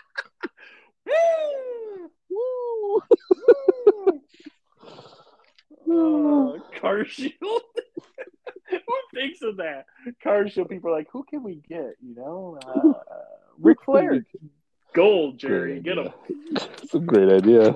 [5.90, 7.34] uh, car shield.
[8.70, 8.80] who
[9.14, 9.86] thinks of that?
[10.24, 10.70] Car shield.
[10.70, 11.96] People are like, who can we get?
[12.02, 12.94] You know, uh,
[13.60, 14.26] Ric Flair.
[14.94, 15.80] Gold, Jerry.
[15.80, 16.12] Get him.
[16.82, 17.76] It's a great idea.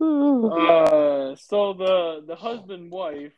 [0.00, 3.32] uh, so the the husband wife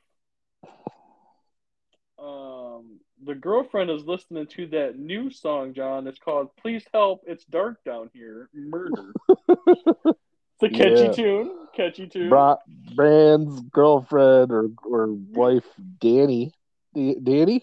[2.18, 6.06] um the girlfriend is listening to that new song, John.
[6.06, 9.12] It's called "Please Help, It's Dark Down Here." Murder.
[9.28, 11.12] it's a catchy yeah.
[11.12, 11.50] tune.
[11.74, 12.28] Catchy tune.
[12.28, 12.56] Bra-
[12.94, 15.66] Brand's girlfriend or or wife,
[16.00, 16.52] Danny.
[16.94, 17.62] Danny.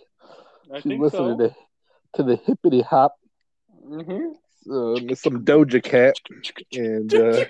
[0.74, 1.48] I She's listening so.
[1.48, 1.56] to
[2.16, 3.16] to the hippity hop.
[3.86, 4.32] Mm-hmm.
[4.72, 6.16] Uh, some Doja Cat
[6.74, 7.14] and.
[7.14, 7.46] Uh,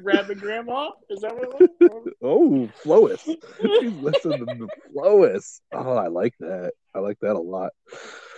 [0.00, 0.90] Rabbit Grandma?
[1.10, 2.08] Is that what it was?
[2.22, 3.16] oh, Flois.
[3.24, 5.60] She's listening to Flois.
[5.72, 6.72] Oh, I like that.
[6.94, 7.72] I like that a lot.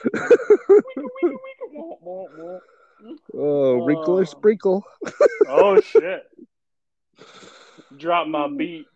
[3.34, 4.84] oh, wrinkle or sprinkle.
[5.48, 6.24] oh shit!
[7.96, 8.86] Drop my beat.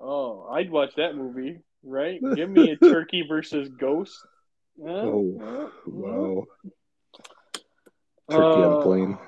[0.00, 1.60] Oh, I'd watch that movie.
[1.82, 2.20] right?
[2.34, 4.16] Give me a turkey versus ghost.
[4.80, 4.88] Huh?
[4.92, 6.44] Oh, wow.
[8.30, 9.18] Turkey on a Uh, plane.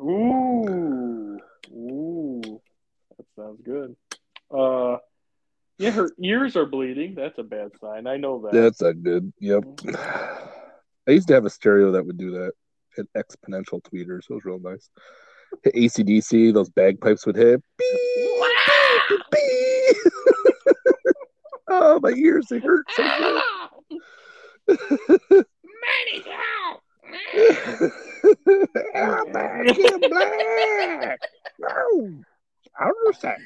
[0.00, 1.38] Ooh,
[1.70, 2.60] ooh,
[3.16, 3.94] that sounds good.
[4.50, 4.98] Uh,
[5.78, 7.14] yeah, her ears are bleeding.
[7.14, 8.06] That's a bad sign.
[8.06, 8.52] I know that.
[8.52, 9.32] That's not good.
[9.40, 9.64] Yep.
[11.06, 12.52] I used to have a stereo that would do that.
[12.96, 14.88] An exponential tweeter, so it was real nice.
[15.64, 17.60] Hit ACDC, those bagpipes would hit.
[17.76, 18.40] Beep,
[19.08, 19.96] beep, beep.
[21.68, 23.40] oh, my ears, they hurt so
[24.68, 25.46] good.
[28.94, 31.20] I'm back in black.
[31.58, 32.24] No,
[32.78, 33.42] I understand.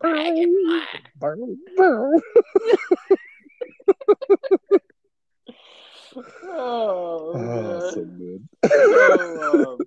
[0.00, 2.20] Bow, bow.
[6.44, 8.48] Oh, Oh, so good.
[8.66, 9.78] so, um,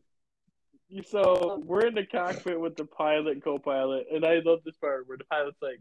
[1.05, 5.17] so we're in the cockpit with the pilot, co-pilot, and I love this part where
[5.17, 5.79] the pilot's like,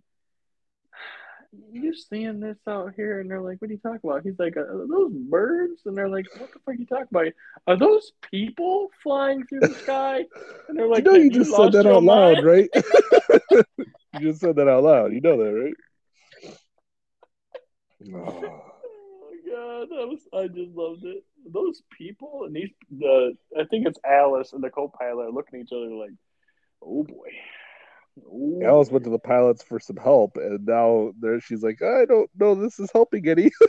[1.52, 4.56] "You seeing this out here?" And they're like, "What are you talking about?" He's like,
[4.56, 7.26] "Are those birds?" And they're like, "What the fuck are you talking about?
[7.66, 10.24] Are those people flying through the sky?"
[10.68, 12.68] And they're like, you know, you "Have just said that your out loud, right?
[14.14, 15.12] you just said that out loud.
[15.12, 15.74] You know that, right?
[18.02, 18.62] Oh,
[19.20, 21.24] my god, that was I just loved it.
[21.46, 25.66] Those people and these the I think it's Alice and the co-pilot are looking at
[25.66, 26.12] each other like,
[26.82, 27.30] oh boy.
[28.26, 32.04] Oh, Alice went to the pilots for some help, and now there she's like, I
[32.06, 33.50] don't know, this is helping any.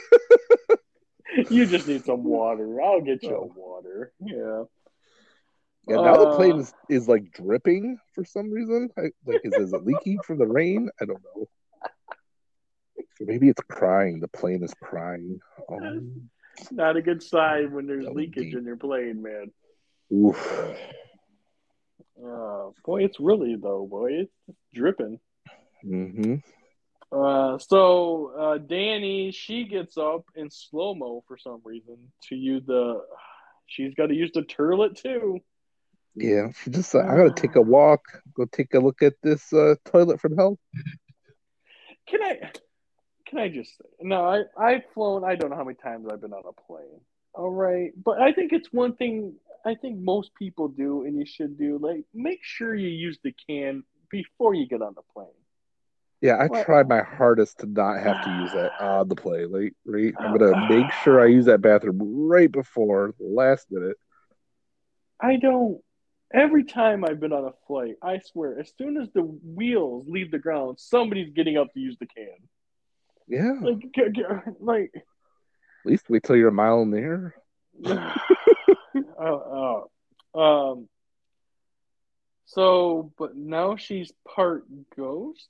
[1.50, 2.82] You just need some water.
[2.82, 3.54] I'll get you Oh.
[3.56, 4.12] water.
[4.20, 4.64] Yeah.
[5.88, 8.90] Yeah, now the Uh, plane is, is like dripping for some reason.
[8.98, 10.90] I, like, is, is it leaking from the rain?
[11.02, 11.48] I don't know.
[13.22, 14.20] Maybe it's crying.
[14.20, 15.40] The plane is crying.
[15.70, 16.02] Oh,
[16.70, 19.52] Not a good sign when there's leakage be- in your plane, man.
[20.14, 20.76] oof.
[22.17, 24.12] Uh, boy, it's really though, boy.
[24.24, 25.19] It's dripping.
[25.84, 26.36] hmm
[27.12, 31.97] Uh, so uh, Danny, she gets up in slow mo for some reason
[32.30, 33.02] to use the.
[33.67, 35.39] She's got to use the turlet too.
[36.15, 36.93] Yeah, she just.
[36.93, 38.02] Uh, I gotta take a walk.
[38.36, 40.60] Go take a look at this uh, toilet from hell.
[42.08, 42.52] Can I?
[43.28, 43.86] Can I just say?
[44.02, 45.24] No, I I've flown.
[45.24, 47.00] I don't know how many times I've been on a plane.
[47.34, 49.36] All right, but I think it's one thing.
[49.65, 51.78] I think most people do, and you should do.
[51.78, 55.28] Like, make sure you use the can before you get on the plane.
[56.21, 59.52] Yeah, I tried my hardest to not have to use that on the plane.
[59.52, 63.97] Like, right, I'm gonna make sure I use that bathroom right before the last minute.
[65.19, 65.82] I don't.
[66.34, 70.32] Every time I've been on a flight, I swear, as soon as the wheels leave
[70.32, 72.28] the ground, somebody's getting up to use the can.
[73.28, 75.02] Yeah, Like, like, at
[75.86, 77.36] least wait till you're a mile in the air.
[79.21, 79.89] oh,
[80.34, 80.71] oh.
[80.71, 80.89] Um.
[82.45, 84.65] So, but now she's part
[84.97, 85.47] ghost,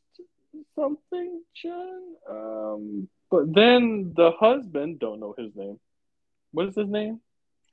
[0.76, 2.02] something, John.
[2.30, 3.10] Um.
[3.32, 5.80] But then the husband, don't know his name.
[6.52, 7.22] What is his name?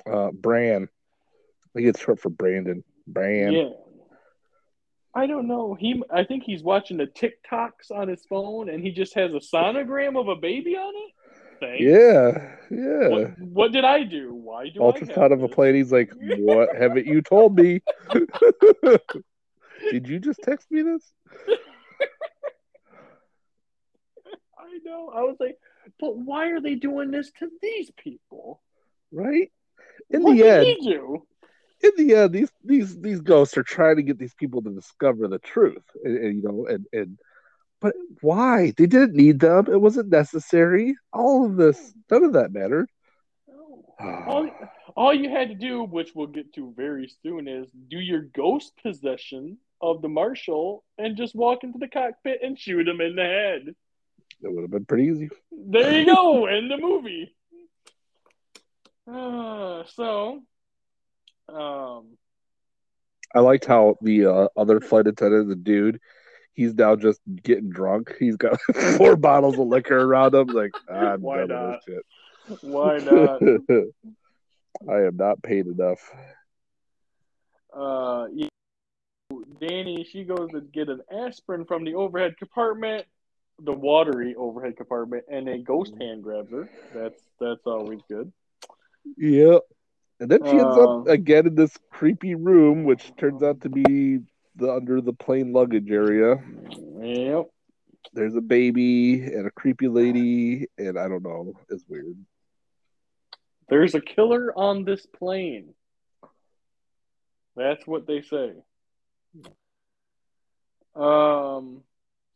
[0.07, 0.85] Uh, Bran.
[0.85, 2.85] I think it's short for Brandon.
[3.09, 3.53] Bran.
[3.53, 3.71] Yeah.
[5.15, 5.75] I don't know.
[5.75, 9.41] He, I think he's watching the TikToks on his phone, and he just has a
[9.41, 11.13] sonogram of a baby on it.
[11.61, 11.83] Thanks.
[11.83, 13.09] Yeah, yeah.
[13.09, 14.35] What, what did I do?
[14.35, 15.75] Why do I Ultrasound have of a plane.
[15.75, 17.81] He's like, "What haven't you told me?
[19.91, 21.13] Did you just text me this?"
[24.59, 25.11] I know.
[25.15, 25.57] I was like,
[25.99, 28.61] but why are they doing this to these people?
[29.11, 29.51] Right?
[30.11, 30.67] In what the end,
[31.81, 35.29] in the end, these these these ghosts are trying to get these people to discover
[35.29, 37.19] the truth, and, and, you know, and and
[37.81, 38.73] but why?
[38.77, 39.67] They didn't need them.
[39.71, 40.97] It wasn't necessary.
[41.13, 42.89] All of this, none of that mattered.
[44.01, 44.49] all,
[44.97, 48.73] all you had to do, which we'll get to very soon, is do your ghost
[48.83, 53.23] possession of the marshal and just walk into the cockpit and shoot him in the
[53.23, 53.75] head.
[54.43, 55.31] It would have been pretty easy.
[55.51, 57.35] There you go, in the movie.
[59.11, 60.43] Uh, so,
[61.49, 62.19] um,
[63.35, 66.01] I liked how the uh, other flight attendant, the dude,
[66.59, 68.15] he's now just getting drunk.
[68.19, 68.61] He's got
[68.97, 70.49] four bottles of liquor around him.
[70.49, 71.81] Like, I'm Why done not?
[71.87, 72.03] with
[72.49, 73.43] this why not?
[74.89, 76.01] I am not paid enough.
[77.75, 78.49] uh, yeah.
[79.61, 83.05] Danny, she goes to get an aspirin from the overhead compartment,
[83.61, 86.71] the watery overhead compartment, and a ghost hand grabs her.
[86.95, 88.33] That's that's always good.
[89.19, 89.63] Yep.
[90.21, 93.69] And then she ends Uh, up again in this creepy room, which turns out to
[93.69, 94.21] be
[94.59, 96.37] the under the plane luggage area.
[97.01, 97.47] Yep.
[98.13, 101.55] There's a baby and a creepy lady, and I don't know.
[101.71, 102.17] It's weird.
[103.69, 105.75] There's a killer on this plane.
[107.57, 108.53] That's what they say.
[110.95, 111.83] Um.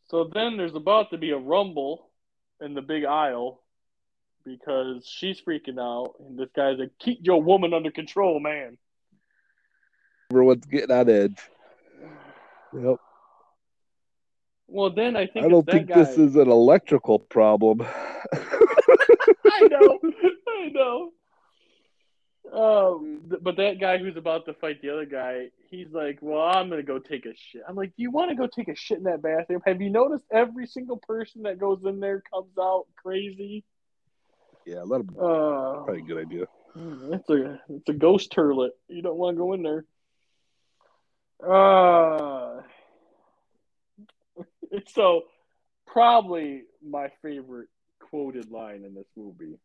[0.08, 2.10] So then there's about to be a rumble
[2.60, 3.62] in the big aisle
[4.44, 8.76] because she's freaking out, and this guy's like, "Keep your woman under control, man."
[10.30, 11.38] Everyone's getting on edge.
[12.74, 12.96] Yep.
[14.68, 16.02] Well, then I think I don't think guy.
[16.02, 17.82] this is an electrical problem.
[18.32, 19.98] I know,
[20.48, 21.10] I know.
[22.52, 26.68] Um, but that guy who's about to fight the other guy, he's like, "Well, I'm
[26.70, 28.98] gonna go take a shit." I'm like, "Do you want to go take a shit
[28.98, 29.62] in that bathroom?
[29.66, 33.64] Have you noticed every single person that goes in there comes out crazy?"
[34.66, 35.10] yeah, let him.
[35.18, 36.44] Uh, Probably a good idea.
[36.76, 38.70] it's a it's a ghost turlet.
[38.88, 39.84] You don't want to go in there.
[41.46, 42.62] Uh,
[44.88, 45.22] so
[45.86, 47.68] probably my favorite
[48.00, 49.58] quoted line in this movie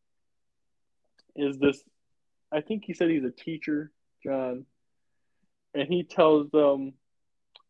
[1.35, 1.81] is this.
[2.51, 3.91] I think he said he's a teacher,
[4.23, 4.65] John,
[5.73, 6.93] and he tells them,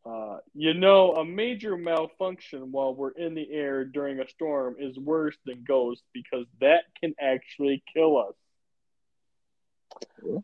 [0.05, 4.97] uh, "You know, a major malfunction while we're in the air during a storm is
[4.97, 8.35] worse than ghosts because that can actually kill us."
[10.21, 10.43] Go.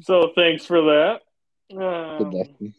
[0.00, 1.20] So thanks for that.
[1.70, 2.74] Good Um, lesson.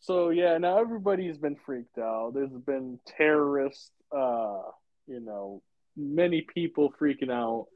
[0.00, 2.32] so yeah, now everybody's been freaked out.
[2.34, 4.62] There's been terrorists, uh,
[5.06, 5.62] you know,
[5.96, 7.66] many people freaking out.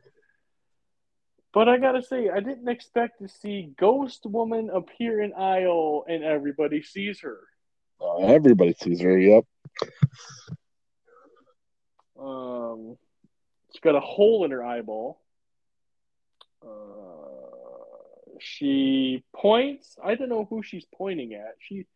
[1.53, 6.25] But I gotta say, I didn't expect to see Ghost Woman appear in aisle and
[6.25, 7.39] everybody sees her.
[8.01, 9.17] Uh, everybody sees her.
[9.19, 9.45] Yep.
[12.19, 12.97] Um,
[13.73, 15.21] she's got a hole in her eyeball.
[16.63, 17.14] Uh,
[18.45, 19.97] she points.
[20.03, 21.55] I don't know who she's pointing at.
[21.61, 21.87] She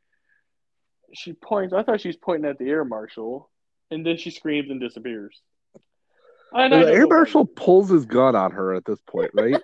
[1.14, 1.74] she points.
[1.74, 3.50] I thought she was pointing at the air marshal,
[3.90, 5.40] and then she screams and disappears.
[6.52, 9.60] And the air marshal pulls his gun on her at this point, right?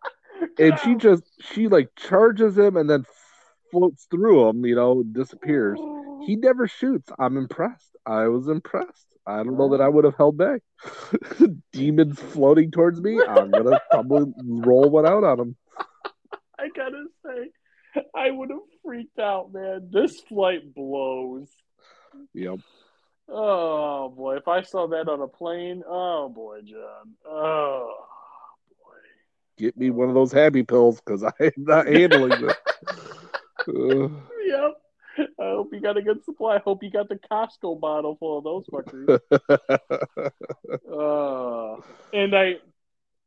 [0.58, 3.04] and she just she like charges him and then
[3.72, 4.64] floats through him.
[4.64, 5.78] You know, disappears.
[6.26, 6.40] He oh.
[6.40, 7.10] never shoots.
[7.18, 7.96] I'm impressed.
[8.06, 9.06] I was impressed.
[9.26, 10.62] I don't know that I would have held back.
[11.72, 13.20] Demons floating towards me.
[13.20, 15.56] I'm gonna probably roll one out on him.
[16.58, 19.88] I gotta say, I would have freaked out, man.
[19.92, 21.48] This flight blows.
[22.34, 22.60] Yep.
[23.28, 27.14] Oh boy, if I saw that on a plane, oh boy, John.
[27.26, 27.94] Oh
[28.82, 28.96] boy.
[29.58, 32.56] Get me one of those happy pills because I am not handling this.
[33.68, 34.08] Uh,
[34.46, 34.80] Yep.
[35.40, 36.56] I hope you got a good supply.
[36.56, 39.20] I hope you got the Costco bottle full of those fuckers.
[40.90, 41.80] uh,
[42.12, 42.54] and I,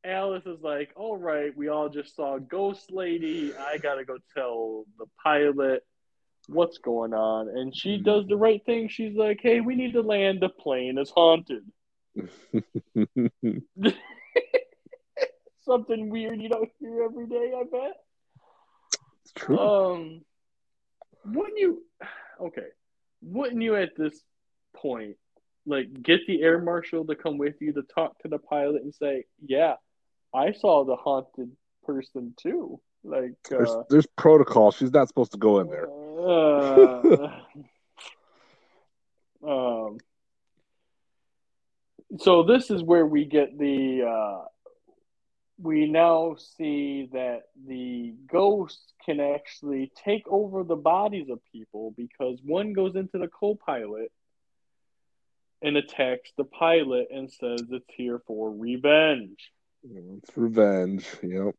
[0.03, 3.53] Alice is like, "All right, we all just saw Ghost Lady.
[3.55, 5.85] I gotta go tell the pilot
[6.47, 8.87] what's going on." And she does the right thing.
[8.87, 10.39] She's like, "Hey, we need to land.
[10.41, 11.63] The plane is haunted."
[15.63, 17.53] Something weird you don't hear every day.
[17.55, 18.03] I bet.
[19.23, 19.59] it's true.
[19.59, 20.21] Um,
[21.25, 21.83] wouldn't you?
[22.41, 22.69] Okay,
[23.21, 24.19] wouldn't you at this
[24.75, 25.15] point
[25.67, 28.91] like get the air marshal to come with you to talk to the pilot and
[28.95, 29.75] say, "Yeah,
[30.33, 31.51] I saw the haunted
[31.83, 34.71] person too." Like, there's uh, there's protocol.
[34.71, 35.89] She's not supposed to go in there.
[36.19, 37.39] uh,
[39.89, 39.97] um.
[42.19, 44.03] So this is where we get the.
[44.03, 44.45] Uh,
[45.57, 52.39] we now see that the ghosts can actually take over the bodies of people because
[52.43, 54.11] one goes into the co-pilot
[55.61, 59.51] and attacks the pilot and says it's here for revenge.
[59.87, 61.07] Mm, it's revenge.
[61.23, 61.55] Yep.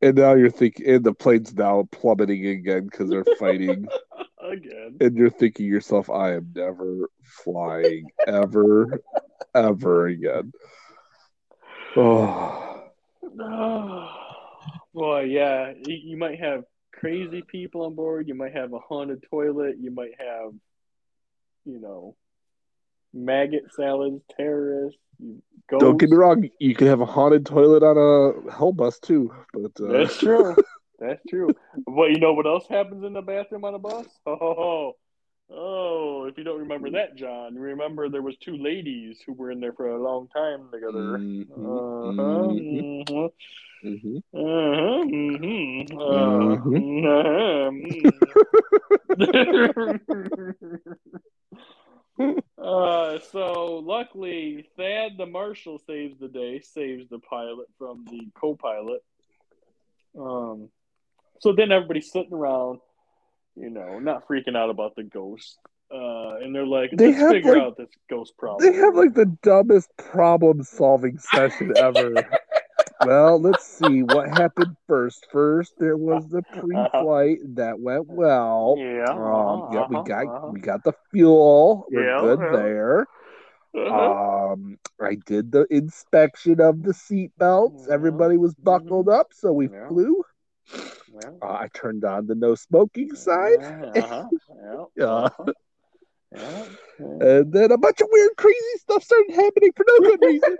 [0.00, 3.86] And now you're thinking, and the plane's now plummeting again because they're fighting.
[4.42, 4.96] Again.
[5.00, 9.00] and you're thinking yourself, I am never flying ever,
[9.54, 10.52] ever again.
[11.96, 12.88] Oh,
[14.94, 18.26] Boy, yeah, you might have crazy people on board.
[18.28, 19.76] You might have a haunted toilet.
[19.80, 20.52] You might have,
[21.64, 22.16] you know,
[23.12, 25.00] maggot salads, terrorists.
[25.70, 25.84] Ghosts.
[25.84, 26.48] don't get me wrong.
[26.58, 30.56] You can have a haunted toilet on a hell bus too, but uh, That's true.
[30.98, 31.54] That's true.
[31.86, 34.06] But you know what else happens in the bathroom on a bus?
[34.26, 34.96] Oh,
[35.50, 39.60] oh, if you don't remember that, John, remember there was two ladies who were in
[39.60, 41.18] there for a long time together.
[41.18, 43.30] Mhm, Uh-huh, mhm,
[43.84, 44.22] mhm, mhm.
[44.34, 46.56] uh-huh, mhm, uh,
[49.12, 51.22] mhm.
[52.18, 59.02] Uh, so luckily, Thad the marshal saves the day, saves the pilot from the co-pilot.
[60.18, 60.68] Um,
[61.40, 62.80] so then everybody's sitting around,
[63.56, 65.58] you know, not freaking out about the ghost.
[65.92, 68.70] Uh, and they're like, They let's have, figure like- out this ghost problem.
[68.72, 72.14] They have like the dumbest problem solving session ever.
[73.02, 75.26] well, let's see what happened first.
[75.32, 78.82] First, there was the pre-flight that went well.
[78.82, 79.10] Yeah.
[79.12, 80.52] Um, yeah, we uh-huh, got uh-huh.
[80.52, 81.86] we got the fuel.
[81.92, 82.48] We're Yeah, good yeah.
[82.50, 83.06] there.
[83.74, 84.14] Uh-huh.
[84.52, 87.86] Um, I did the inspection of the seat belts.
[87.86, 87.90] Mhm.
[87.90, 89.88] Everybody was buckled up, so we Yeah.
[89.88, 90.22] flew.
[91.12, 91.30] Yeah.
[91.42, 93.56] Uh, I turned on the no smoking sign,
[93.94, 94.28] Uh-huh.
[94.96, 95.28] Yeah.
[96.32, 96.64] Uh-huh.
[97.20, 100.56] And then a bunch of weird, crazy stuff started happening for no good reason.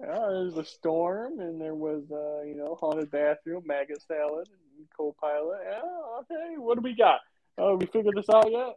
[0.00, 4.48] Yeah, there was a storm, and there was, uh, you know, haunted bathroom, maggot salad,
[4.48, 5.58] and co-pilot.
[5.64, 5.80] Yeah,
[6.20, 6.54] okay.
[6.56, 7.20] What do we got?
[7.58, 8.74] Oh, we figured this out yet?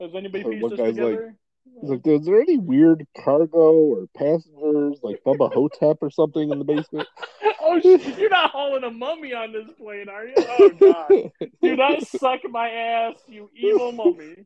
[0.00, 1.36] Has anybody Uh, pieced this like- together?
[1.80, 6.58] He's like, is there any weird cargo or passengers like Bubba Ho-Tep or something in
[6.58, 7.08] the basement?
[7.60, 10.34] oh, shit, you're not hauling a mummy on this plane, are you?
[10.36, 11.48] Oh God!
[11.62, 14.44] Do not suck my ass, you evil mummy.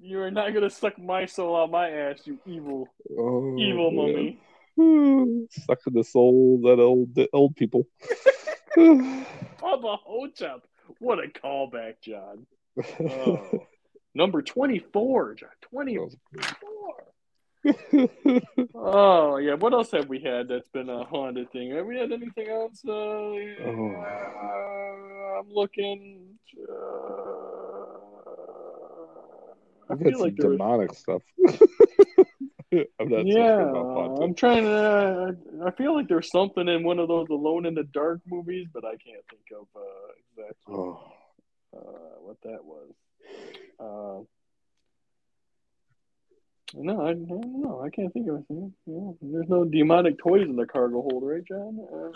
[0.00, 2.88] You are not gonna suck my soul out my ass, you evil,
[3.18, 4.38] oh, evil man.
[4.76, 5.46] mummy.
[5.50, 7.86] Sucking the souls out of old old people.
[8.76, 10.62] Bubba Ho-Tep.
[11.00, 12.46] What a callback, John.
[13.00, 13.66] Oh.
[14.14, 15.48] Number 24, John.
[15.70, 16.08] 24.
[18.74, 19.54] Oh, yeah.
[19.54, 21.72] What else have we had that's been a haunted thing?
[21.72, 22.80] Have we had anything else?
[22.86, 23.94] Uh, Oh.
[23.96, 26.38] uh, I'm looking.
[26.62, 27.77] Uh,
[29.90, 31.22] I've had feel some like there was, demonic stuff.
[33.00, 33.62] I'm not yeah.
[34.22, 35.34] I'm trying to.
[35.64, 38.84] I feel like there's something in one of those Alone in the Dark movies, but
[38.84, 39.80] I can't think of uh,
[40.36, 41.00] exactly Oh.
[41.74, 42.92] uh, what that was.
[43.80, 44.24] Uh,
[46.74, 47.80] no, I, I don't know.
[47.82, 48.74] I can't think of anything.
[48.86, 51.78] Yeah, there's no demonic toys in the cargo hold, right, John?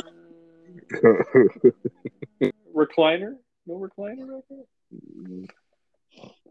[1.05, 3.35] Uh, recliner?
[3.67, 4.65] No recliner right there?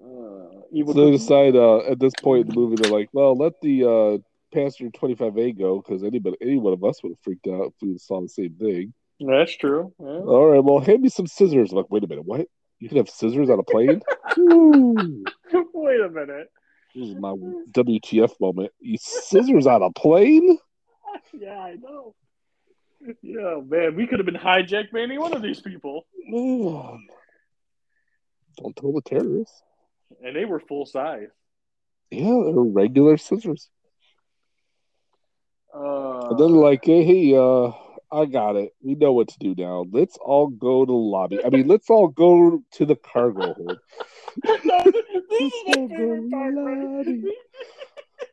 [0.04, 3.36] Uh, evil so they decide uh, at this point in the movie, they're like, well,
[3.36, 4.18] let the uh,
[4.54, 7.98] passenger 25A go because anybody, any one of us would have freaked out if we
[7.98, 8.94] saw the same thing.
[9.20, 9.94] That's true.
[10.00, 10.08] Yeah.
[10.08, 11.72] All right, well, hand me some scissors.
[11.72, 12.48] I'm like, wait a minute, what?
[12.80, 14.02] You can have scissors on a plane?
[15.74, 16.48] Wait a minute.
[16.96, 17.36] this is my
[17.72, 18.72] WTF moment.
[18.80, 20.58] You scissors on a plane?
[21.34, 22.16] Yeah, I know.
[23.22, 26.06] Yeah, man, we could have been hijacked by any one of these people.
[28.58, 29.62] Don't tell the terrorists.
[30.24, 31.30] And they were full size.
[32.12, 33.70] Yeah, they're regular scissors.
[35.74, 37.72] Uh, And then like, hey, hey, uh,
[38.12, 38.74] I got it.
[38.84, 39.86] We know what to do now.
[39.92, 41.44] Let's all go to the lobby.
[41.44, 43.80] I mean, let's all go to the cargo hold.
[44.66, 47.06] no, this is my Let's all go to favorite part, right?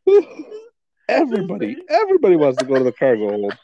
[1.08, 3.54] everybody, everybody wants to go to the cargo hold.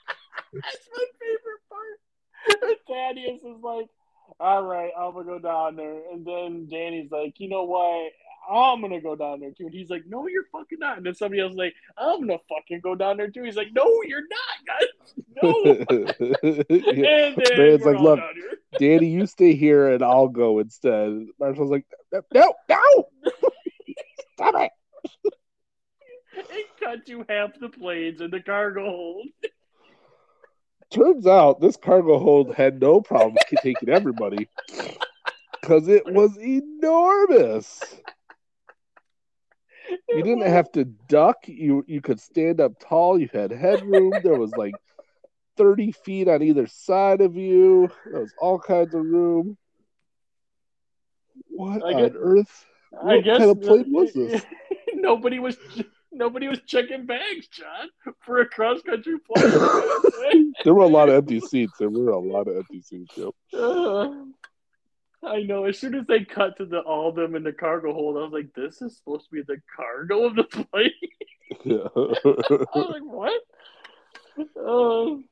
[0.53, 2.79] That's my favorite part.
[2.87, 3.89] Thaddeus is like,
[4.41, 8.13] all right, I'm gonna go down there, and then Danny's like, you know what?
[8.51, 9.67] I'm gonna go down there too.
[9.67, 10.99] And he's like, no, you're fucking not.
[10.99, 13.43] And then somebody else is like, I'm gonna fucking go down there too.
[13.43, 14.89] He's like, no, you're not, guys.
[15.43, 15.65] No.
[16.69, 17.27] Yeah.
[17.27, 18.21] And then like, look.
[18.79, 21.27] Danny, you stay here and I'll go instead.
[21.39, 23.09] Marshall's like, no, no,
[24.35, 24.71] stop it.
[26.37, 29.27] It cut you half the planes in the cargo hold.
[30.91, 34.49] Turns out this cargo hold had no problem taking everybody
[35.61, 37.81] because it was enormous.
[40.09, 41.37] You didn't have to duck.
[41.47, 43.19] You you could stand up tall.
[43.19, 44.13] You had headroom.
[44.23, 44.75] There was like
[45.57, 47.91] thirty feet on either side of you.
[48.11, 49.57] There was all kinds of room.
[51.49, 52.67] What I on guess- earth?
[53.03, 54.43] I What guess kind of plane was this?
[54.95, 55.57] nobody was
[56.15, 59.45] nobody was checking bags, John, for a cross country flight.
[60.65, 61.75] There were a lot of empty seats.
[61.79, 63.15] There were a lot of empty seats.
[63.17, 63.31] Yep.
[63.53, 64.15] Uh,
[65.23, 65.65] I know.
[65.65, 68.21] As soon as they cut to the all of them in the cargo hold, I
[68.21, 70.91] was like, "This is supposed to be the cargo of the plane."
[71.65, 71.89] Yeah.
[71.97, 73.43] I was like, "What?"
[74.59, 75.25] Um,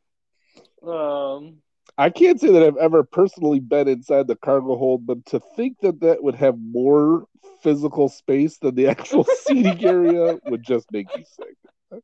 [0.88, 1.56] um,
[1.98, 5.78] I can't say that I've ever personally been inside the cargo hold, but to think
[5.80, 7.26] that that would have more
[7.62, 11.54] physical space than the actual seating area would just make me sick.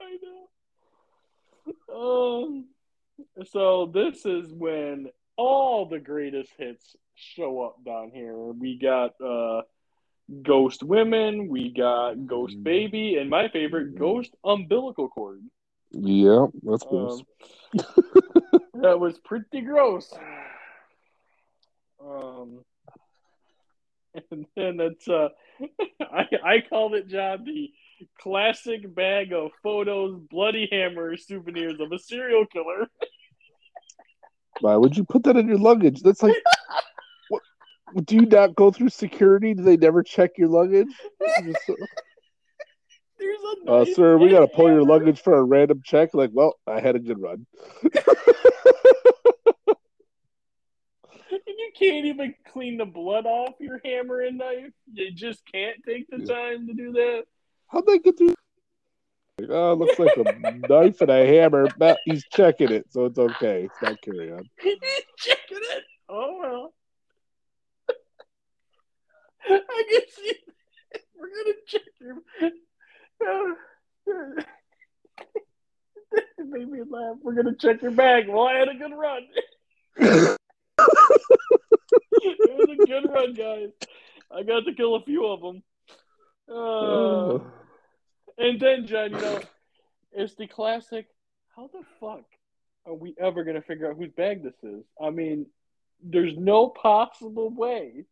[0.00, 0.48] I know.
[2.44, 2.66] Um,
[3.50, 8.36] so this is when all the greatest hits show up down here.
[8.36, 9.62] We got uh,
[10.42, 15.40] Ghost Women, we got Ghost Baby, and my favorite, Ghost Umbilical Cord.
[15.90, 17.22] Yeah, that's gross.
[17.78, 17.84] Um,
[18.82, 20.12] that was pretty gross.
[22.02, 22.60] Um,
[24.30, 25.28] and then it's uh,
[26.00, 27.70] I I called it John the
[28.20, 32.86] classic bag of photos, bloody hammer souvenirs of a serial killer.
[34.60, 36.02] Why would you put that in your luggage?
[36.02, 36.34] That's like,
[37.28, 37.42] what?
[38.04, 39.54] Do you not go through security?
[39.54, 40.88] Do they never check your luggage?
[41.20, 41.78] You just-
[43.18, 46.14] There's a Uh, sir, we gotta pull your luggage for a random check.
[46.14, 47.46] Like, well, I had a good run.
[51.30, 54.72] And you can't even clean the blood off your hammer and knife.
[54.92, 57.24] You just can't take the time to do that.
[57.68, 58.34] How'd they get through?
[59.38, 61.68] Like, oh, looks like a knife and a hammer.
[61.76, 63.64] But he's checking it, so it's okay.
[63.64, 64.48] It's not carry on.
[64.60, 64.78] He's
[65.16, 65.84] checking it.
[66.08, 66.74] Oh well.
[69.50, 70.34] I guess you,
[71.18, 72.16] we're gonna check your.
[76.38, 77.16] It made me laugh.
[77.22, 78.28] We're gonna check your bag.
[78.28, 79.26] Well, I had a good run.
[79.96, 80.38] it
[82.56, 83.70] was a good run, guys.
[84.30, 85.62] I got to kill a few of them.
[86.48, 87.38] Uh,
[88.38, 89.40] and then, John, you know,
[90.12, 91.08] it's the classic.
[91.56, 92.24] How the fuck
[92.86, 94.84] are we ever gonna figure out whose bag this is?
[95.02, 95.46] I mean,
[96.02, 98.04] there's no possible way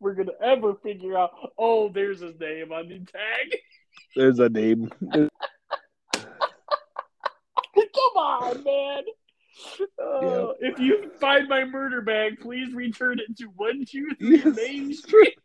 [0.00, 1.30] we're gonna ever figure out.
[1.56, 3.58] Oh, there's his name on the tag.
[4.16, 4.90] There's a name.
[7.74, 9.02] Come on, man.
[10.02, 14.56] Uh, If you find my murder bag, please return it to one two three Yes.
[14.56, 15.38] Main Street.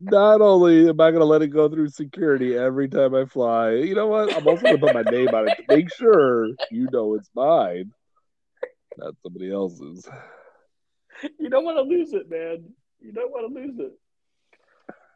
[0.00, 3.72] Not only am I going to let it go through security every time I fly,
[3.72, 4.34] you know what?
[4.36, 7.30] I'm also going to put my name on it to make sure you know it's
[7.34, 7.92] mine,
[8.96, 10.08] not somebody else's.
[11.38, 12.64] You don't want to lose it, man.
[13.00, 13.92] You don't want to lose it.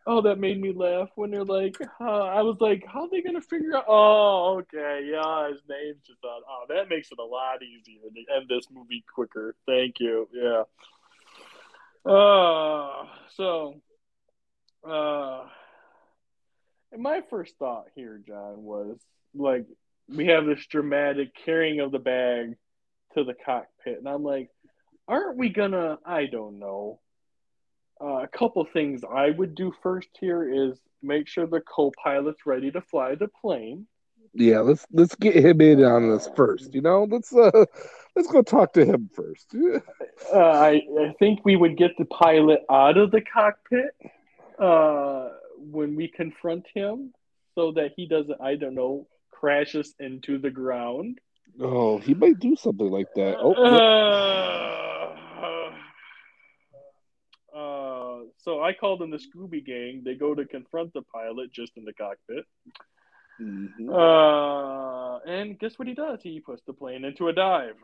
[0.07, 3.23] Oh, that made me laugh when they're like, uh, I was like, how are they
[3.23, 3.85] going to figure out?
[3.87, 5.09] Oh, okay.
[5.11, 6.43] Yeah, his name's just on.
[6.49, 9.55] Oh, that makes it a lot easier to end this movie quicker.
[9.67, 10.29] Thank you.
[10.33, 10.63] Yeah.
[12.11, 13.81] Uh, so,
[14.89, 15.45] uh,
[16.99, 18.99] my first thought here, John, was
[19.35, 19.67] like,
[20.09, 22.57] we have this dramatic carrying of the bag
[23.15, 23.99] to the cockpit.
[23.99, 24.51] And I'm like,
[25.09, 27.01] aren't we gonna i don't know
[28.01, 32.71] uh, a couple things i would do first here is make sure the co-pilot's ready
[32.71, 33.87] to fly the plane
[34.35, 36.75] Yeah, let's let's get him in on this first.
[36.75, 37.65] You know, let's uh
[38.15, 39.55] let's go talk to him first.
[40.33, 43.95] uh, I, I think we would get the pilot out of the cockpit
[44.59, 45.29] uh,
[45.59, 47.13] when we confront him
[47.55, 51.19] so that he doesn't i don't know crashes into the ground
[51.61, 53.37] Oh, he might do something like that.
[53.41, 53.79] Oh, Uh,
[57.55, 60.03] uh, so I called them the Scooby Gang.
[60.05, 62.45] They go to confront the pilot just in the cockpit.
[63.41, 63.89] mhm.
[63.89, 66.21] Uh, and guess what he does?
[66.23, 67.77] He puts the plane into a dive.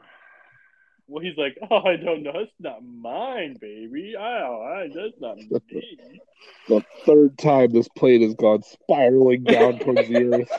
[1.06, 2.32] Well, he's like, "Oh, I don't know.
[2.34, 4.14] It's not mine, baby.
[4.18, 5.36] Oh, I, that's not
[5.70, 6.20] me."
[6.68, 10.50] the third time this plane has gone spiraling down towards the earth.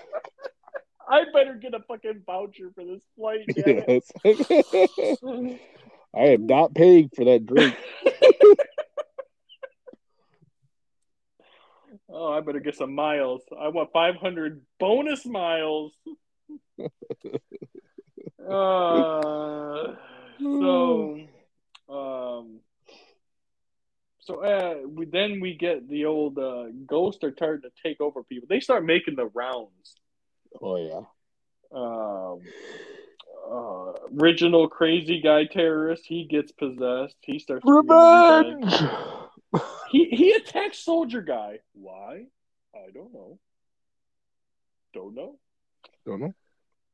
[1.07, 3.41] I better get a fucking voucher for this flight.
[3.55, 4.11] Yes.
[6.15, 7.75] I am not paying for that drink.
[12.11, 13.41] Oh, I better get some miles.
[13.59, 15.93] I want 500 bonus miles.
[16.79, 16.89] uh,
[20.39, 21.19] so,
[21.89, 22.59] um,
[24.21, 28.23] so uh, we then we get the old uh, ghosts are starting to take over
[28.23, 28.47] people.
[28.49, 29.95] They start making the rounds.
[30.61, 31.01] Oh yeah.
[31.71, 32.41] Um,
[33.51, 36.03] uh, original crazy guy terrorist.
[36.05, 37.17] He gets possessed.
[37.21, 38.65] He starts Revenge.
[39.91, 41.59] He he attacks soldier guy.
[41.73, 42.25] Why?
[42.75, 43.39] I don't know.
[44.93, 45.39] Don't know.
[46.05, 46.33] Don't know.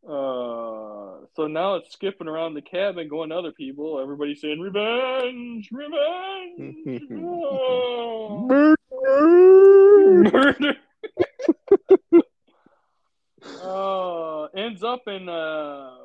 [0.08, 4.00] Uh, so now it's skipping around the cabin, going to other people.
[4.00, 10.32] Everybody's saying revenge, revenge, oh, Murder.
[10.32, 10.76] murder.
[13.64, 15.96] uh, ends up in uh,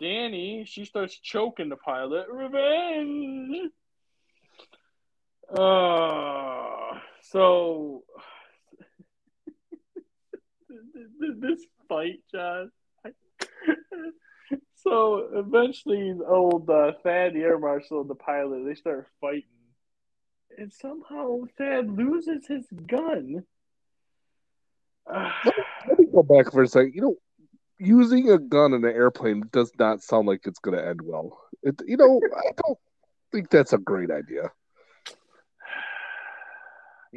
[0.00, 0.64] Danny.
[0.66, 2.26] She starts choking the pilot.
[2.30, 3.70] Revenge.
[5.56, 8.02] Uh, so
[11.40, 12.70] this fight, John.
[14.82, 19.44] So eventually, old uh, Thad, the air marshal, and the pilot, they start fighting,
[20.58, 23.44] and somehow Thad loses his gun.
[25.08, 26.94] Let me go back for a second.
[26.94, 27.16] You know,
[27.78, 31.40] using a gun in an airplane does not sound like it's going to end well.
[31.62, 32.78] It, you know, I don't
[33.30, 34.50] think that's a great idea.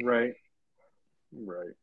[0.02, 0.32] Right,
[1.32, 1.74] right.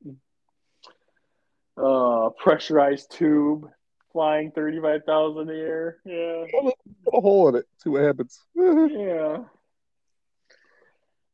[1.76, 3.68] Uh, pressurized tube
[4.12, 5.98] flying thirty-five thousand in the air.
[6.06, 6.46] Yeah.
[6.52, 6.76] Put
[7.18, 7.66] a hole in it.
[7.78, 8.40] See what happens.
[8.56, 9.40] yeah.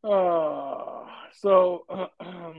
[0.02, 2.54] Uh, so uh,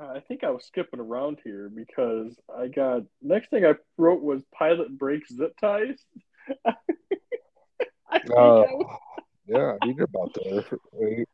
[0.00, 4.42] I think I was skipping around here because I got next thing I wrote was
[4.52, 6.04] pilot breaks zip ties.
[6.66, 8.98] I think Uh, I was-
[9.46, 10.62] yeah, I mean, you're about there.
[10.92, 11.28] Right?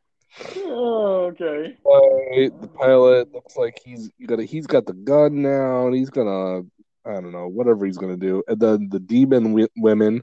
[0.57, 1.77] Oh, okay.
[1.85, 6.63] Right, the pilot looks like he's gonna he's got the gun now, and he's gonna
[7.05, 10.21] I don't know whatever he's gonna do, and then the demon w- women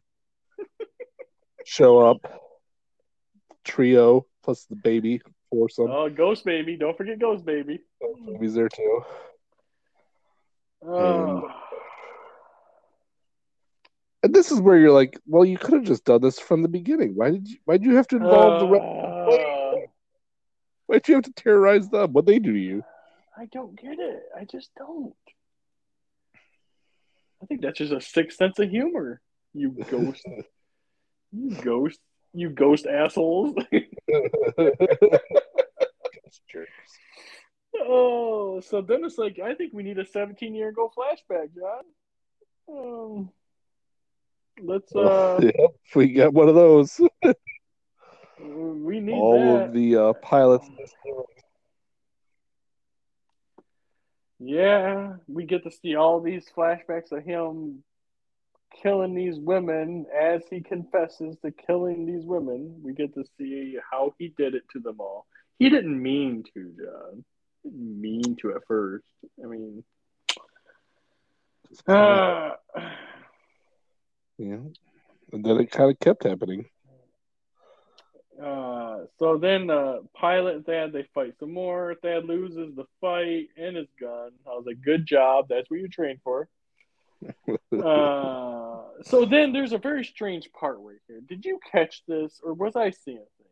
[1.64, 2.18] show up,
[3.64, 5.90] trio plus the baby foursome.
[5.90, 6.76] Oh, Ghost Baby.
[6.76, 7.80] Don't forget Ghost Baby.
[8.26, 9.02] Baby's there too.
[10.84, 11.48] Oh.
[14.24, 16.68] And this is where you're like, well, you could have just done this from the
[16.68, 17.14] beginning.
[17.16, 17.56] Why did you?
[17.64, 18.66] Why did you have to involve the?
[18.66, 19.01] Re- Uh,
[20.92, 22.12] Why'd you have to terrorize them?
[22.12, 22.84] What they do to you?
[23.34, 24.24] I don't get it.
[24.38, 25.14] I just don't.
[27.42, 29.22] I think that's just a sick sense of humor.
[29.54, 30.22] You ghost.
[31.32, 31.98] you ghost.
[32.34, 33.54] You ghost assholes.
[36.50, 36.70] Jerks.
[37.80, 41.84] oh, so then it's like I think we need a 17 year ago flashback, John.
[42.68, 43.30] Um,
[44.60, 47.00] let's uh, Yep, we got one of those.
[48.40, 49.66] We need All that.
[49.68, 50.68] of the uh, pilots.
[54.38, 57.84] Yeah, we get to see all these flashbacks of him
[58.82, 62.80] killing these women as he confesses to killing these women.
[62.82, 65.26] We get to see how he did it to them all.
[65.58, 67.24] He didn't mean to, John.
[67.62, 69.04] He didn't mean to at first.
[69.42, 69.84] I mean,
[71.86, 72.50] uh,
[74.38, 74.56] Yeah,
[75.32, 76.64] and then it kind of kept happening.
[78.42, 81.94] Uh, so then uh, Pilot and Thad they fight some more.
[82.02, 84.30] Thad loses the fight and his gun.
[84.46, 85.46] I was like, good job.
[85.48, 86.48] That's what you trained for.
[87.72, 91.20] Uh, so then there's a very strange part right here.
[91.26, 93.48] Did you catch this, or was I seeing things?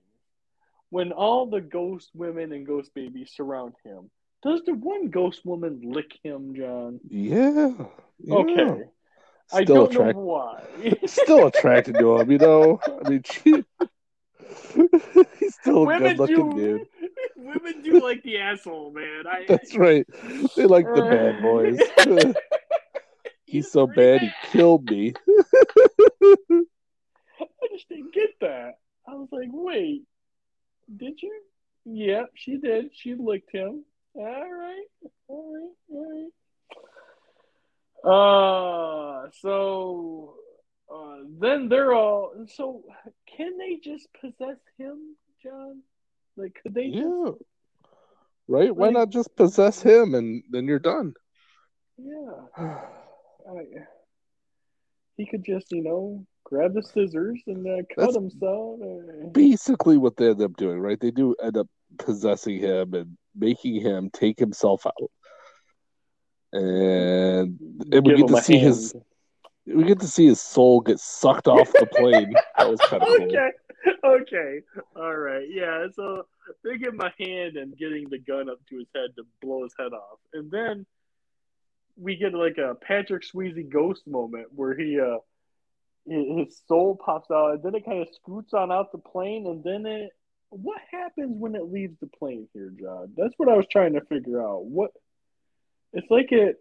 [0.91, 4.11] When all the ghost women and ghost babies surround him,
[4.43, 7.01] does the one ghost woman lick him, John?
[7.09, 7.73] yeah.
[8.19, 8.35] yeah.
[8.35, 8.85] Okay.
[9.53, 10.63] I Still don't know why.
[11.07, 12.81] Still attracted to him, you know.
[13.05, 13.65] I mean, she...
[15.39, 16.79] he's still a good-looking do.
[16.79, 16.87] dude.
[17.37, 19.25] Women do like the asshole, man.
[19.27, 20.07] I, That's right.
[20.57, 21.81] They like the bad boys.
[23.45, 25.15] he's so pretty bad, he killed me.
[27.41, 28.79] I just didn't get that.
[29.09, 30.03] I was like, wait,
[30.97, 31.33] did you?
[31.87, 32.91] Yep, she did.
[32.93, 33.85] She licked him.
[34.15, 34.87] All right,
[35.29, 36.31] all right, all right.
[38.03, 40.35] Uh, so
[40.93, 42.33] uh, then they're all.
[42.55, 42.83] So
[43.37, 45.83] can they just possess him, John?
[46.37, 46.91] Like, could they?
[46.91, 47.31] Just, Yeah.
[48.49, 48.75] Right?
[48.75, 51.15] Why not just possess him and then you're done?
[51.99, 52.49] yeah.
[52.59, 53.65] I,
[55.17, 58.81] he could just, you know, grab the scissors and uh, cut That's- himself.
[59.33, 60.99] Basically, what they end up doing, right?
[60.99, 61.69] They do end up
[61.99, 65.11] possessing him and making him take himself out.
[66.53, 67.59] And
[67.93, 69.05] And we give get to see his- hand.
[69.75, 72.35] We get to see his soul get sucked off the plane.
[72.59, 73.27] that was kind of cool.
[73.27, 73.51] okay.
[74.05, 74.61] Okay.
[74.97, 75.47] All right.
[75.49, 75.87] Yeah.
[75.95, 76.27] So
[76.65, 79.75] they him a hand and getting the gun up to his head to blow his
[79.79, 80.87] head off, and then
[81.97, 85.19] we get like a Patrick Swayze ghost moment where he uh
[86.07, 89.63] his soul pops out, and then it kind of scoots on out the plane, and
[89.63, 90.11] then it.
[90.53, 93.13] What happens when it leaves the plane here, John?
[93.17, 94.65] That's what I was trying to figure out.
[94.65, 94.91] What?
[95.93, 96.57] It's like it.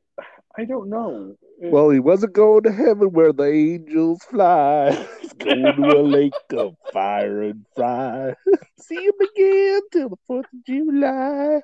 [0.57, 1.35] I don't know.
[1.61, 4.91] Well, he wasn't going to heaven where the angels fly.
[5.21, 8.35] He's going to a lake of fire and fire.
[8.79, 11.61] See him again till the 4th of July.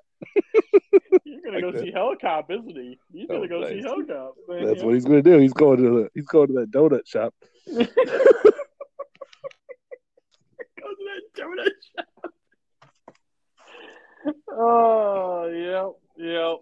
[1.23, 1.79] You're gonna like go that.
[1.81, 2.97] see Hellcop, isn't he?
[3.13, 3.85] He's gonna Oh, go see nice.
[3.85, 4.31] Hellcop.
[4.47, 4.65] man.
[4.65, 5.39] That's what he's going to do.
[5.39, 7.33] He's going to the, he's going to that donut shop.
[7.67, 7.83] Go
[10.89, 12.31] to that donut shop.
[14.51, 16.57] Oh, yep, yep,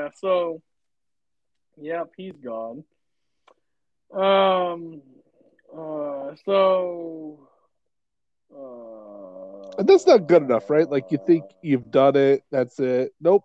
[0.00, 0.08] yeah.
[0.16, 0.62] So,
[1.76, 2.84] yep, he's gone.
[4.12, 5.02] Um,
[5.72, 7.48] uh, so,
[8.54, 10.88] uh, And that's not good enough, right?
[10.88, 13.12] Like you think you've done it, that's it.
[13.20, 13.44] Nope.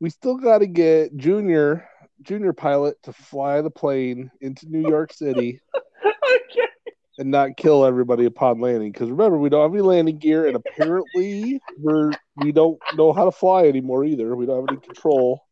[0.00, 1.88] We still got to get Junior,
[2.22, 5.60] Junior pilot to fly the plane into New York City
[6.04, 6.68] okay.
[7.18, 8.92] and not kill everybody upon landing.
[8.92, 13.24] Because remember, we don't have any landing gear, and apparently we're we don't know how
[13.24, 14.36] to fly anymore either.
[14.36, 15.47] We don't have any control.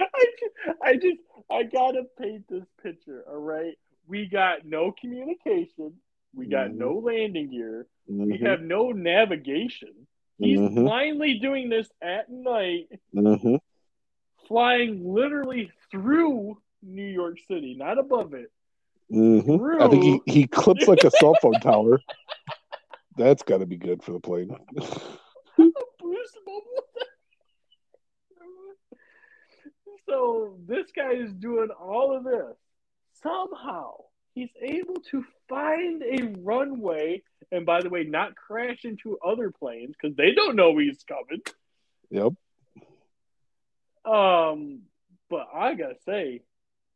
[0.00, 1.20] I just, I just,
[1.50, 3.24] I gotta paint this picture.
[3.28, 3.74] All right,
[4.06, 5.94] we got no communication.
[6.34, 6.76] We got Mhm.
[6.76, 7.86] no landing gear.
[8.06, 10.06] We Mhm, have no navigation.
[10.38, 10.74] He's Mhm.
[10.84, 13.60] blindly doing this at night, mhm.
[14.46, 18.50] flying literally through New York City, not above it.
[19.10, 19.80] Mhm.
[19.82, 22.00] I think he, he clips like a cell phone tower.
[23.16, 24.56] That's got to be good for the plane.
[25.56, 26.84] Boost bubble.
[30.10, 32.56] So this guy is doing all of this.
[33.22, 33.92] Somehow
[34.34, 39.94] he's able to find a runway and by the way, not crash into other planes
[40.00, 41.42] because they don't know he's coming.
[42.10, 42.32] Yep.
[44.04, 44.82] Um,
[45.28, 46.42] but I gotta say,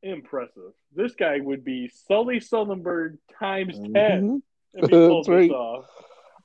[0.02, 0.72] impressive.
[0.94, 4.42] This guy would be Sully Sullenberg times 10 Mhm.
[4.74, 5.50] if he pulled That's right.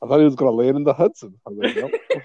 [0.01, 1.37] I thought he was going to land in the Hudson.
[1.45, 1.91] I was like, nope.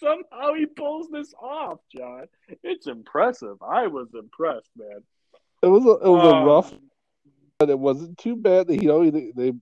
[0.00, 2.26] Somehow he pulls this off, John.
[2.62, 3.56] It's impressive.
[3.62, 5.02] I was impressed, man.
[5.62, 6.74] it was a, it was Um, a rough,
[7.58, 8.68] but it wasn't too bad.
[8.68, 9.52] That, you know, they, they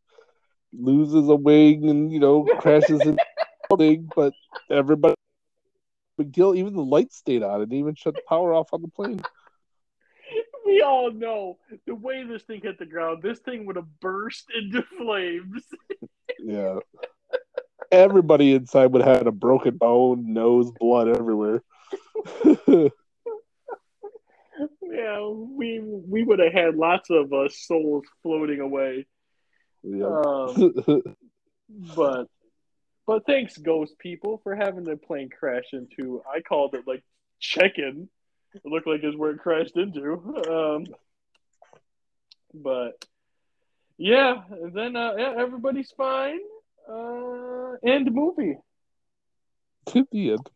[0.72, 3.24] loses a wing and you know crashes in the
[3.68, 4.32] building, but
[4.70, 5.14] everybody
[6.30, 6.54] deal.
[6.54, 7.60] Even the lights stayed on.
[7.62, 9.22] It didn't even shut the power off on the plane.
[10.66, 14.46] We all know the way this thing hit the ground, this thing would have burst
[14.56, 15.64] into flames.
[16.38, 16.80] Yeah.
[17.90, 21.62] Everybody inside would have had a broken bone, nose, blood everywhere.
[22.44, 22.90] yeah,
[25.20, 29.06] we we would have had lots of uh, souls floating away.
[29.82, 30.06] yeah.
[30.06, 30.74] Um,
[31.96, 32.28] but
[33.06, 36.22] but thanks, ghost people, for having the plane crash into.
[36.30, 37.02] I called it like
[37.40, 38.08] check-in.
[38.54, 40.12] It looked like it's where it crashed into.
[40.50, 40.86] Um,
[42.52, 43.04] but
[43.96, 46.40] yeah, and then uh, yeah, everybody's fine.
[46.88, 48.56] Uh, end movie.
[49.86, 50.50] to the end.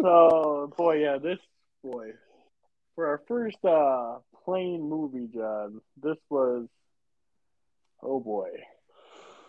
[0.00, 1.38] So boy, yeah, this
[1.82, 2.12] boy
[2.94, 5.80] for our first uh plane movie, John.
[6.02, 6.68] This was
[8.02, 8.50] oh boy.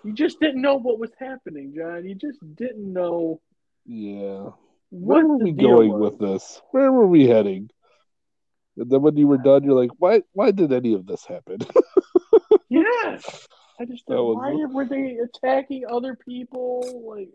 [0.03, 2.05] You just didn't know what was happening, John.
[2.05, 3.41] You just didn't know
[3.85, 4.49] yeah.
[4.89, 6.11] Where were we going was.
[6.11, 6.61] with this?
[6.71, 7.69] Where were we heading?
[8.77, 11.59] And then when you were done, you're like, why why did any of this happen?
[12.69, 13.47] Yes.
[13.79, 16.83] I just don't was- why were they attacking other people?
[17.07, 17.29] Like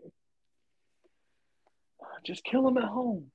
[2.23, 3.31] just kill them at home.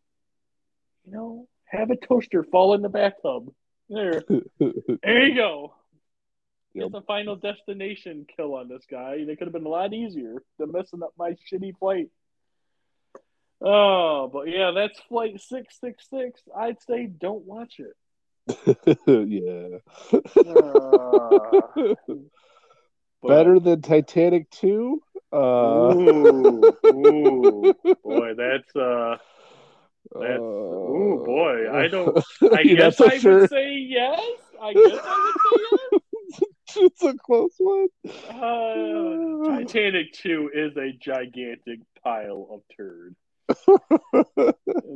[1.07, 1.49] You know?
[1.67, 3.53] Have a toaster fall in the bathtub.
[3.89, 4.23] There.
[4.59, 5.75] There you go.
[6.75, 6.85] Yep.
[6.85, 9.15] Get the final destination kill on this guy.
[9.19, 12.09] It could have been a lot easier than messing up my shitty flight.
[13.61, 16.41] Oh, but yeah, that's flight six six six.
[16.57, 17.95] I'd say don't watch it.
[19.07, 19.79] yeah.
[20.37, 21.95] Uh,
[23.25, 25.01] but- Better than Titanic 2?
[25.33, 25.37] Uh,
[25.97, 29.16] Ooh, ooh, boy, that's uh,
[30.14, 31.72] that's ooh, uh, boy.
[31.77, 32.16] I don't.
[32.53, 33.41] I guess I sure.
[33.41, 34.20] would say yes.
[34.62, 36.01] I guess I would say yes
[36.77, 37.89] it's a close one.
[38.31, 43.16] Uh, Titanic Two is a gigantic pile of turd.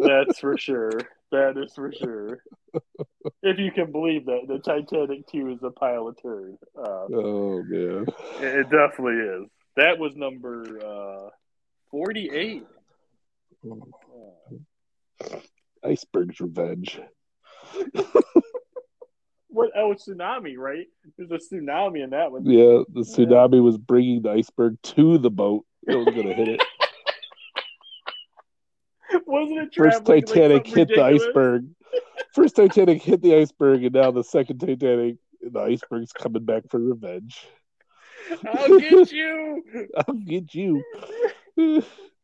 [0.00, 0.92] That's for sure.
[1.30, 2.42] That is for sure.
[3.42, 6.56] If you can believe that, the Titanic 2 is a pile of turd.
[6.76, 8.06] Uh, oh man.
[8.40, 9.48] it it definitely is.
[9.76, 11.28] That was number uh,
[11.90, 12.64] 48.
[13.70, 15.36] Uh,
[15.84, 17.00] Iceberg's Revenge.
[19.48, 19.70] what?
[19.76, 20.86] Oh, tsunami, right?
[21.16, 22.44] There's a tsunami in that one.
[22.46, 25.64] Yeah, the tsunami was bringing the iceberg to the boat.
[25.86, 26.62] It was going to hit it.
[29.26, 31.68] Wasn't it First traveling like Titanic something hit the iceberg.
[32.34, 36.78] First Titanic hit the iceberg, and now the second Titanic, the iceberg's coming back for
[36.78, 37.46] revenge.
[38.46, 39.62] I'll get you.
[39.96, 40.82] I'll get you.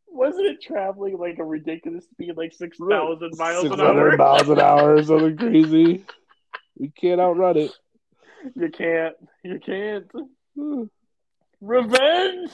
[0.08, 2.88] Wasn't it traveling like a ridiculous speed, like 6,000
[3.36, 4.16] miles an 600 hour?
[4.16, 6.04] miles an hour, something crazy.
[6.78, 7.72] We can't outrun it.
[8.54, 9.16] You can't.
[9.42, 10.10] You can't.
[11.60, 12.50] Revenge.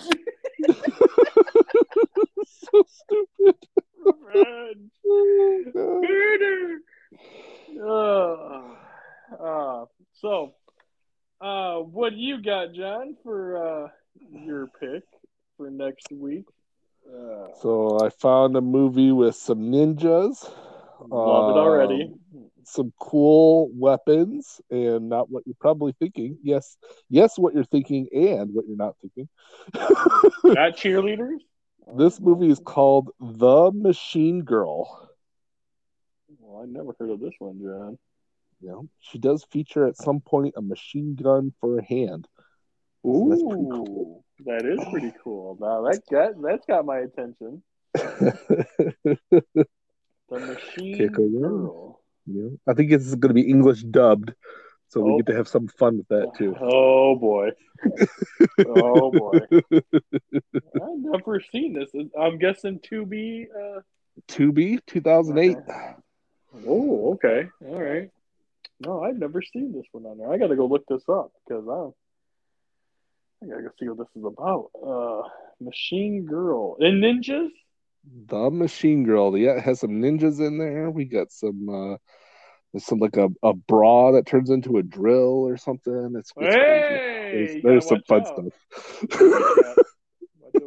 [2.47, 3.57] so stupid.
[4.05, 4.91] Revenge.
[5.07, 6.79] Oh, Murder.
[7.83, 9.85] Uh, uh,
[10.21, 10.55] so,
[11.41, 13.89] uh, what do you got, John, for uh,
[14.45, 15.03] your pick
[15.57, 16.45] for next week?
[17.07, 20.49] Uh, So I found a movie with some ninjas,
[21.09, 22.13] love it already.
[22.65, 26.37] some cool weapons, and not what you're probably thinking.
[26.43, 26.77] Yes,
[27.09, 29.29] yes, what you're thinking, and what you're not thinking.
[29.75, 31.39] Got cheerleaders?
[31.97, 35.11] This movie is called The Machine Girl.
[36.39, 37.99] Well, I never heard of this one, John.
[38.61, 42.29] Yeah, she does feature at some point a machine gun for a hand.
[43.03, 44.25] So that's pretty cool.
[44.41, 45.57] Ooh, that is pretty cool.
[45.59, 47.63] Now that got that's got my attention.
[50.31, 51.63] The machine Can't go wrong.
[51.65, 52.01] girl.
[52.27, 54.33] Know, I think it's going to be English dubbed,
[54.91, 55.17] so we Oh.
[55.19, 56.55] get to have some fun with that too.
[56.61, 57.51] Oh boy.
[58.67, 59.39] oh boy.
[60.53, 61.89] I've never seen this.
[62.19, 63.81] I'm guessing Tubi Uh...
[64.29, 65.57] Tubi, 2008.
[66.67, 67.49] Oh, okay.
[67.67, 68.11] All right.
[68.85, 70.31] No, I've never seen this one on there.
[70.33, 71.91] I got to go look this up because I.
[73.43, 74.71] I gotta go see what this is about.
[74.87, 75.27] Uh,
[75.65, 77.49] Machine Girl and ninjas.
[78.27, 79.35] The Machine Girl.
[79.39, 80.91] Yeah, it has some ninjas in there.
[80.91, 81.97] We got some uh,
[82.73, 86.15] There's some like a, a bra that turns into a drill or something.
[86.17, 88.47] It's, it's Hey, There's, there's some fun watch stuff.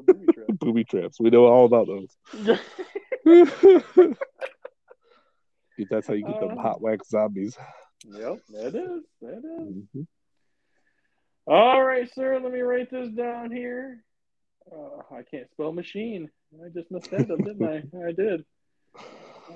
[0.06, 0.47] Booby trap.
[0.60, 1.20] Booby traps.
[1.20, 2.18] We know all about those.
[5.89, 7.58] That's how you get them Uh, hot wax zombies.
[8.06, 9.04] yep, that is.
[9.22, 9.76] That is.
[9.95, 10.08] Mhm.
[11.47, 12.39] All right, sir.
[12.39, 14.04] Let me write this down here.
[14.72, 16.30] Uh, I can't spell machine.
[16.64, 17.84] I just messed that up, didn't I?
[18.08, 18.45] I did.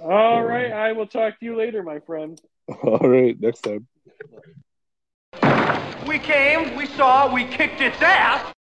[0.01, 0.71] All right.
[0.71, 2.39] I will talk to you later, my friend.
[2.83, 3.87] All right, next time.
[6.07, 8.53] We came, we saw, we kicked its ass.